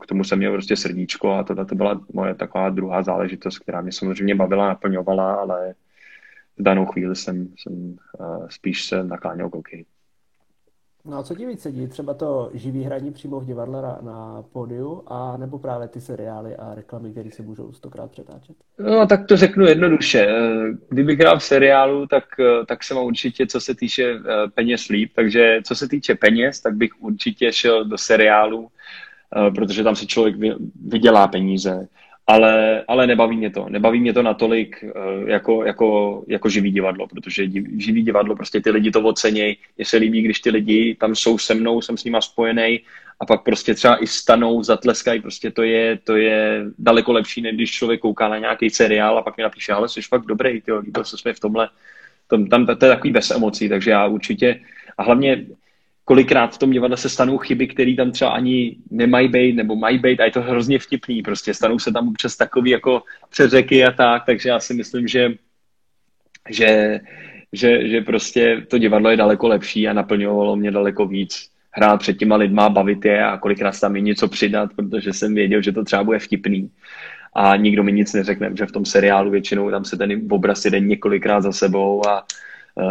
[0.00, 3.80] k tomu jsem měl prostě srdíčko a tohle to byla moje taková druhá záležitost, která
[3.80, 5.74] mě samozřejmě bavila, naplňovala, ale
[6.58, 9.86] v danou chvíli jsem, jsem uh, spíš se nakláněl k hokeji.
[11.04, 11.86] No a co ti víc sedí?
[11.86, 16.56] Třeba to živý hraní přímo v divadle na, na pódiu a nebo právě ty seriály
[16.56, 18.56] a reklamy, které se můžou stokrát přetáčet?
[18.78, 20.28] No tak to řeknu jednoduše.
[20.88, 22.24] Kdybych hrál v seriálu, tak,
[22.66, 25.12] tak jsem určitě, co se týče eh, peněz líp.
[25.14, 28.68] Takže co se týče peněz, tak bych určitě šel do seriálu,
[29.36, 30.36] eh, protože tam si člověk
[30.86, 31.88] vydělá peníze
[32.26, 33.66] ale, ale nebaví mě to.
[33.68, 37.46] Nebaví mě to natolik eh, jako, jako, jako živý divadlo, protože
[37.76, 39.56] živý divadlo, prostě ty lidi to ocenějí.
[39.76, 42.80] Mně se líbí, když ty lidi tam jsou se mnou, jsem s nima spojený
[43.20, 47.54] a pak prostě třeba i stanou, zatleskají, prostě to je, to je daleko lepší, než
[47.54, 50.72] když člověk kouká na nějaký seriál a pak mi napíše, ale jsi fakt dobrý, ty
[50.72, 51.68] líbil se mi v tomhle.
[52.26, 54.60] Tom, tam to je takový bez emocí, takže já určitě,
[54.98, 55.46] a hlavně
[56.04, 59.98] kolikrát v tom divadle se stanou chyby, které tam třeba ani nemají být, nebo mají
[59.98, 61.22] být a je to hrozně vtipný.
[61.22, 65.34] Prostě stanou se tam přes takový jako přeřeky a tak, takže já si myslím, že,
[66.50, 67.00] že,
[67.52, 72.18] že, že prostě to divadlo je daleko lepší a naplňovalo mě daleko víc hrát před
[72.18, 75.84] těma lidma, bavit je a kolikrát tam i něco přidat, protože jsem věděl, že to
[75.84, 76.70] třeba bude vtipný.
[77.34, 80.80] A nikdo mi nic neřekne, že v tom seriálu většinou tam se ten obraz jde
[80.80, 82.24] několikrát za sebou a,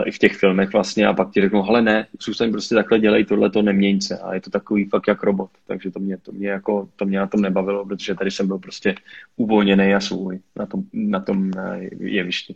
[0.06, 3.26] i v těch filmech vlastně a pak ti řeknou, hele ne, zůstaň prostě takhle dělej,
[3.26, 6.32] tohle to neměň se a je to takový fakt jak robot, takže to mě, to
[6.32, 8.96] mě jako, to mě na tom nebavilo, protože tady jsem byl prostě
[9.38, 12.56] uvolněný a svůj na tom, na tom uh, jevišti.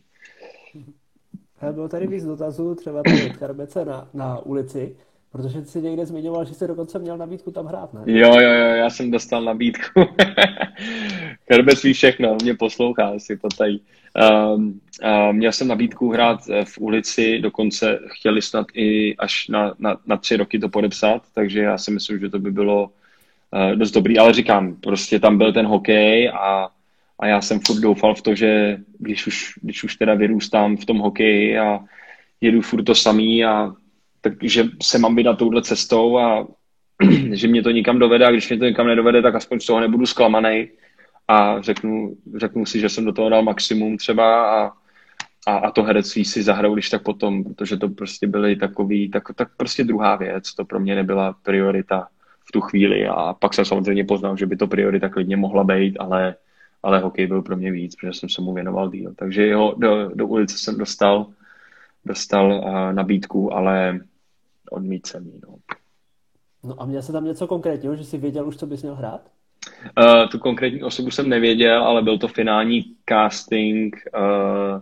[1.71, 4.95] Bylo tady víc dotazů, třeba tady od Karbece na, na ulici,
[5.31, 8.01] Protože jsi někde zmiňoval, že jsi dokonce měl nabídku tam hrát, ne?
[8.05, 9.99] Jo, jo, jo, já jsem dostal nabídku.
[11.45, 13.79] Kerbec ví všechno, mě poslouchá, si to tady.
[14.55, 19.73] Um, uh, měl jsem nabídku hrát eh, v ulici, dokonce chtěli snad i až na,
[19.79, 23.75] na, na tři roky to podepsat, takže já si myslím, že to by bylo uh,
[23.75, 26.69] dost dobrý, ale říkám, prostě tam byl ten hokej a,
[27.19, 30.85] a já jsem furt doufal v to, že když už, když už teda vyrůstám v
[30.85, 31.79] tom hokeji a
[32.41, 33.73] jedu furt to samý a
[34.25, 36.47] takže se mám vydat touhle cestou a
[37.31, 39.79] že mě to nikam dovede a když mě to nikam nedovede, tak aspoň z toho
[39.79, 40.69] nebudu zklamaný
[41.27, 44.71] a řeknu, řeknu si, že jsem do toho dal maximum třeba a,
[45.47, 49.23] a, a to herectví si zahraju když tak potom, protože to prostě byly takový, tak,
[49.35, 52.07] tak prostě druhá věc, to pro mě nebyla priorita
[52.47, 55.97] v tu chvíli a pak jsem samozřejmě poznal, že by to priorita klidně mohla být,
[55.99, 56.35] ale,
[56.83, 59.13] ale hokej byl pro mě víc, protože jsem se mu věnoval díl.
[59.15, 61.27] Takže jo, do, do ulice jsem dostal,
[62.05, 63.99] dostal uh, nabídku, ale
[65.25, 65.41] jí.
[65.47, 65.55] No.
[66.63, 69.21] no a měl se tam něco konkrétního, že jsi věděl už, co bys měl hrát?
[69.99, 73.95] Uh, tu konkrétní osobu jsem nevěděl, ale byl to finální casting.
[74.17, 74.81] Uh,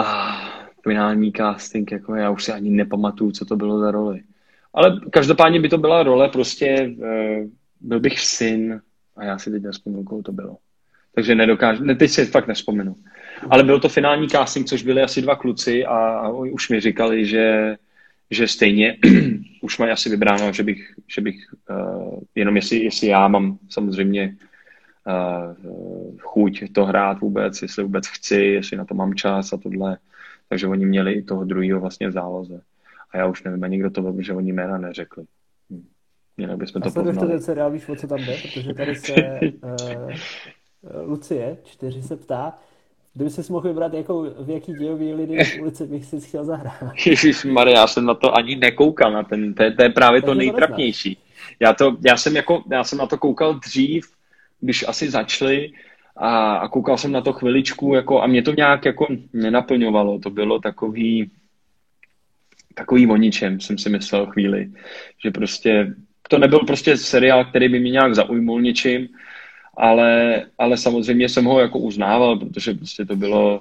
[0.00, 4.22] uh, finální casting, jako já už si ani nepamatuju, co to bylo za roli.
[4.74, 7.48] Ale každopádně by to byla role, prostě uh,
[7.80, 8.80] byl bych syn
[9.16, 10.56] a já si teď nespomínám, koho to bylo.
[11.14, 12.96] Takže nedokážu, ne, teď si fakt nespomenu.
[13.50, 17.26] Ale byl to finální casting, což byli asi dva kluci a, a už mi říkali,
[17.26, 17.76] že
[18.34, 18.96] že stejně
[19.60, 21.36] už mají asi vybráno, že bych, že bych
[21.70, 24.36] uh, jenom jestli, jestli já mám samozřejmě
[25.06, 29.98] uh, chuť to hrát vůbec, jestli vůbec chci, jestli na to mám čas a tohle.
[30.48, 32.60] Takže oni měli i toho druhého vlastně v záloze.
[33.10, 35.24] A já už nevím ani, kdo to byl, že oni jména neřekli.
[35.70, 35.86] Hm.
[36.36, 37.18] Jinak bychom to poznali.
[37.18, 38.36] A ten seriál, víš, o co tam jde?
[38.42, 40.10] Protože tady se uh,
[41.06, 42.58] Lucie, čtyři se ptá,
[43.14, 46.92] Kdyby se mohl vybrat, jako, v jaký dějový lidi v ulici bych si chtěl zahrát.
[47.06, 50.22] Ježíš Maria, já jsem na to ani nekoukal, na ten, to, je, to je právě
[50.22, 51.18] to nejtrapnější.
[51.60, 54.06] Já, to, já, jsem jako, já jsem na to koukal dřív,
[54.60, 55.72] když asi začali
[56.16, 60.18] a, a koukal jsem na to chviličku jako, a mě to nějak jako nenaplňovalo.
[60.18, 61.30] To bylo takový,
[62.74, 64.70] takový o ničem, jsem si myslel chvíli.
[65.24, 65.94] Že prostě,
[66.28, 69.08] to nebyl prostě seriál, který by mě nějak zaujmul ničím
[69.76, 73.60] ale, ale samozřejmě jsem ho jako uznával, protože prostě to bylo,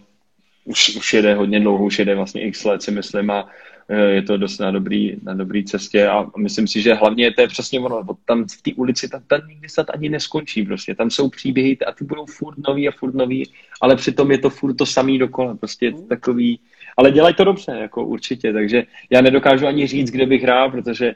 [0.65, 3.47] už, už jede hodně dlouho, už jede vlastně x let si myslím a
[3.89, 6.07] e, je to dost na dobrý, na dobrý cestě.
[6.07, 9.47] A myslím si, že hlavně to je přesně ono, tam v té ulici tam, tam
[9.47, 13.15] nikdy snad ani neskončí prostě, tam jsou příběhy a ty budou furt nový a furt
[13.15, 13.49] nový,
[13.81, 16.59] ale přitom je to furt to samý dokola, prostě je to takový,
[16.97, 21.15] ale dělají to dobře, jako určitě, takže já nedokážu ani říct, kde bych hrál, protože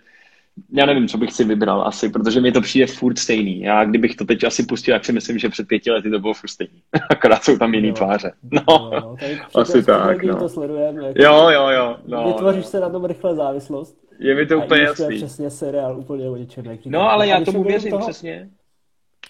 [0.72, 3.62] já nevím, co bych si vybral asi, protože mi to přijde furt stejný.
[3.62, 6.34] Já kdybych to teď asi pustil, tak si myslím, že před pěti lety to bylo
[6.34, 6.82] furt stejný.
[7.10, 7.94] Akorát jsou tam jiný jo.
[7.94, 8.32] tváře.
[8.52, 9.16] No, no
[9.56, 10.24] asi tak.
[10.24, 10.36] No.
[10.36, 11.98] To sledujeme, jako jo, jo, jo.
[12.08, 12.70] No, vytvoříš no.
[12.70, 13.98] se na tom rychle závislost.
[14.20, 15.06] Je mi to úplně jasný.
[15.06, 16.78] To je přesně seriál úplně o ničem.
[16.86, 18.50] No, ale já tomu věřím toho, přesně.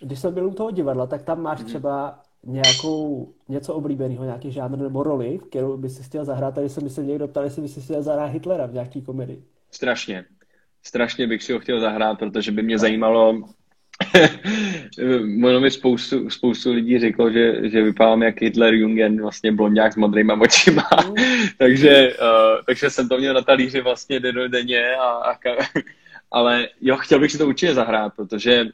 [0.02, 1.66] Když jsem byl u toho divadla, tak tam máš mm.
[1.66, 6.56] třeba nějakou, něco oblíbeného, nějaký žánr nebo roli, kterou by si chtěl zahrát.
[6.56, 9.44] Tady se mi se někdo ptal, jestli by si chtěl zahrát Hitlera v nějaký komedii.
[9.72, 10.26] Strašně
[10.84, 13.42] strašně bych si ho chtěl zahrát, protože by mě zajímalo,
[15.44, 19.96] ono mi spoustu, spoustu lidí řeklo, že, že vypadám jak Hitler Jungen, vlastně blondák s
[19.96, 20.90] modrýma očima,
[21.58, 25.40] takže, uh, takže jsem to měl na talíři vlastně denně a, a
[26.32, 28.70] ale jo, chtěl bych si to určitě zahrát, protože uh,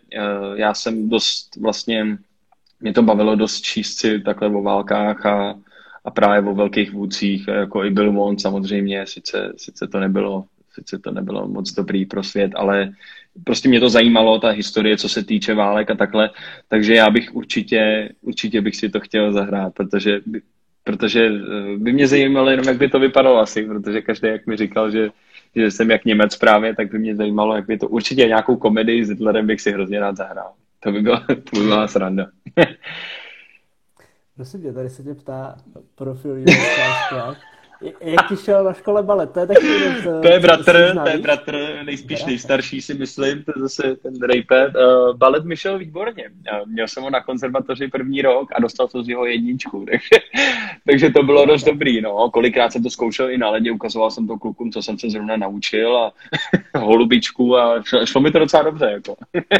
[0.55, 2.17] já jsem dost vlastně,
[2.79, 5.59] mě to bavilo dost číst si takhle o válkách a,
[6.05, 10.99] a právě o velkých vůdcích, jako i Bill Wong samozřejmě, sice, sice to nebylo sice
[10.99, 12.93] to nebylo moc dobrý pro svět, ale
[13.43, 16.29] prostě mě to zajímalo, ta historie, co se týče válek a takhle,
[16.67, 20.19] takže já bych určitě, určitě bych si to chtěl zahrát, protože,
[20.83, 24.57] protože eh, by mě zajímalo jenom, jak by to vypadalo asi, protože každý, jak mi
[24.57, 25.09] říkal, že,
[25.55, 29.05] že jsem jak Němec právě, tak by mě zajímalo, jak by to určitě nějakou komedii
[29.05, 30.51] s Hitlerem bych si hrozně rád zahrál.
[30.79, 32.27] To by byla, to by byla sranda.
[34.35, 35.57] Prosím tě, tady se tě ptá
[35.95, 36.37] profil
[38.01, 39.31] jak ti šel na škole balet?
[39.31, 39.67] To je taky
[40.21, 44.75] To je bratr, to je bratr, nejspíš nejstarší si myslím, to je zase ten Rejpet.
[44.75, 46.29] Uh, balet mi šel výborně.
[46.29, 50.25] Uh, měl jsem ho na konzervatoři první rok a dostal jsem z jeho jedničku, takže,
[50.87, 52.01] takže to bylo dost dobrý.
[52.01, 52.29] No.
[52.29, 55.37] Kolikrát jsem to zkoušel i na ledě, ukazoval jsem to klukům, co jsem se zrovna
[55.37, 56.13] naučil a
[56.79, 58.85] holubičku a šlo, šlo mi to docela dobře.
[58.85, 59.15] Jako.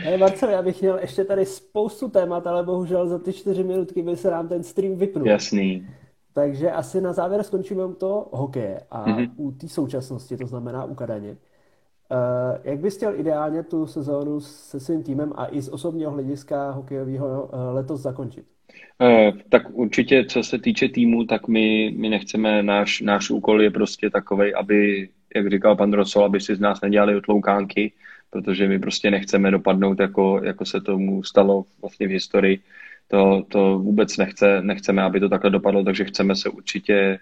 [0.00, 4.02] Hej Marcel, já bych měl ještě tady spoustu témat, ale bohužel za ty čtyři minutky
[4.02, 5.28] by se nám ten stream vypnul.
[5.28, 5.86] Jasný.
[6.32, 9.30] Takže asi na závěr skončíme u toho hokeje a mm-hmm.
[9.36, 11.36] u té současnosti, to znamená u Kadaně.
[12.10, 16.70] Uh, jak bys chtěl ideálně tu sezónu se svým týmem a i z osobního hlediska
[16.70, 18.44] hokejového uh, letos zakončit?
[19.00, 23.70] Uh, tak určitě, co se týče týmu, tak my, my nechceme, náš, náš úkol je
[23.70, 27.92] prostě takový, aby, jak říkal pan Rosol, aby si z nás nedělali otloukánky,
[28.30, 32.60] protože my prostě nechceme dopadnout, jako, jako se tomu stalo vlastně v historii,
[33.08, 37.18] to, to vůbec nechce, nechceme, aby to takhle dopadlo, takže chceme se určitě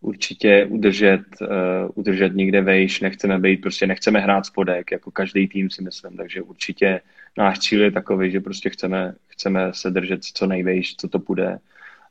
[0.00, 1.48] určitě udržet, uh,
[1.94, 6.42] udržet někde vejš, nechceme být, prostě nechceme hrát spodek, jako každý tým si myslím, takže
[6.42, 7.00] určitě
[7.38, 11.58] náš cíl je takový, že prostě chceme, chceme se držet co nejvejš, co to půjde,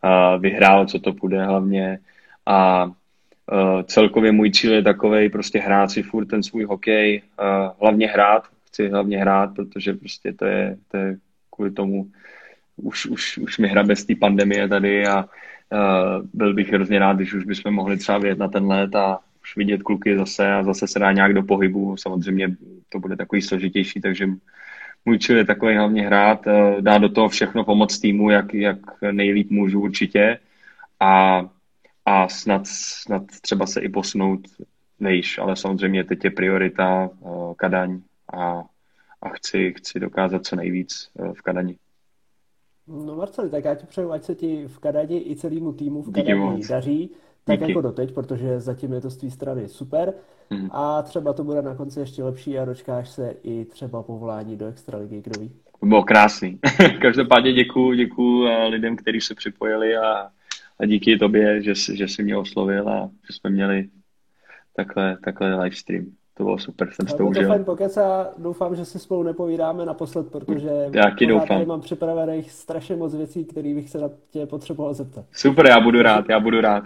[0.04, 2.00] uh, vyhrál, co to půjde hlavně.
[2.46, 7.72] A uh, celkově můj cíl je takový, prostě hrát si furt ten svůj hokej, uh,
[7.82, 11.18] hlavně hrát, chci hlavně hrát, protože prostě to je, to je
[11.50, 12.06] kvůli tomu,
[12.82, 17.16] už, už, už mi hra bez té pandemie tady a uh, byl bych hrozně rád,
[17.16, 20.64] když už bychom mohli třeba vyjet na ten let a už vidět kluky zase a
[20.64, 21.98] zase se dá nějak do pohybu.
[21.98, 22.56] Samozřejmě
[22.90, 24.28] to bude takový složitější, takže
[25.06, 28.80] můj cíl je takový hlavně hrát, uh, dát do toho všechno pomoc týmu, jak, jak
[29.12, 30.40] nejlíp můžu určitě
[31.00, 31.46] a,
[32.06, 34.40] a snad, snad třeba se i posunout
[35.00, 38.02] vejš, ale samozřejmě teď je priorita uh, Kadaň
[38.34, 38.64] a,
[39.22, 41.76] a chci, chci dokázat co nejvíc uh, v Kadani.
[42.90, 46.12] No Marceli, tak já ti přeju, ať se ti v Kanadě i celému týmu v
[46.12, 47.10] Kanadě daří,
[47.44, 47.72] tak Díky.
[47.72, 50.14] jako doteď, protože zatím je to z té strany super
[50.50, 50.70] hmm.
[50.72, 54.68] a třeba to bude na konci ještě lepší a dočkáš se i třeba povolání do
[54.68, 55.52] extraligy, kdo ví.
[55.84, 56.60] Bylo krásný.
[57.02, 60.30] Každopádně děkuju, děkuju eh, lidem, kteří se připojili a,
[60.80, 63.90] a díky tobě, že, že jsi mě oslovil a že jsme měli
[64.76, 66.06] takhle, takhle live stream
[66.40, 67.48] to bylo super, jsem si to užil.
[67.48, 70.70] fajn pokec a doufám, že si spolu nepovídáme naposled, protože
[71.04, 71.48] Taky doufám.
[71.48, 75.26] tady mám připravených strašně moc věcí, které bych se na tě potřeboval zeptat.
[75.32, 76.84] Super, já budu rád, já budu rád.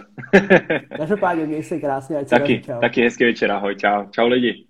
[0.96, 2.80] Každopádně měj se krásně, ať taky, čau.
[2.80, 4.04] Taky hezký večer, ahoj, čau.
[4.10, 4.66] Čau lidi.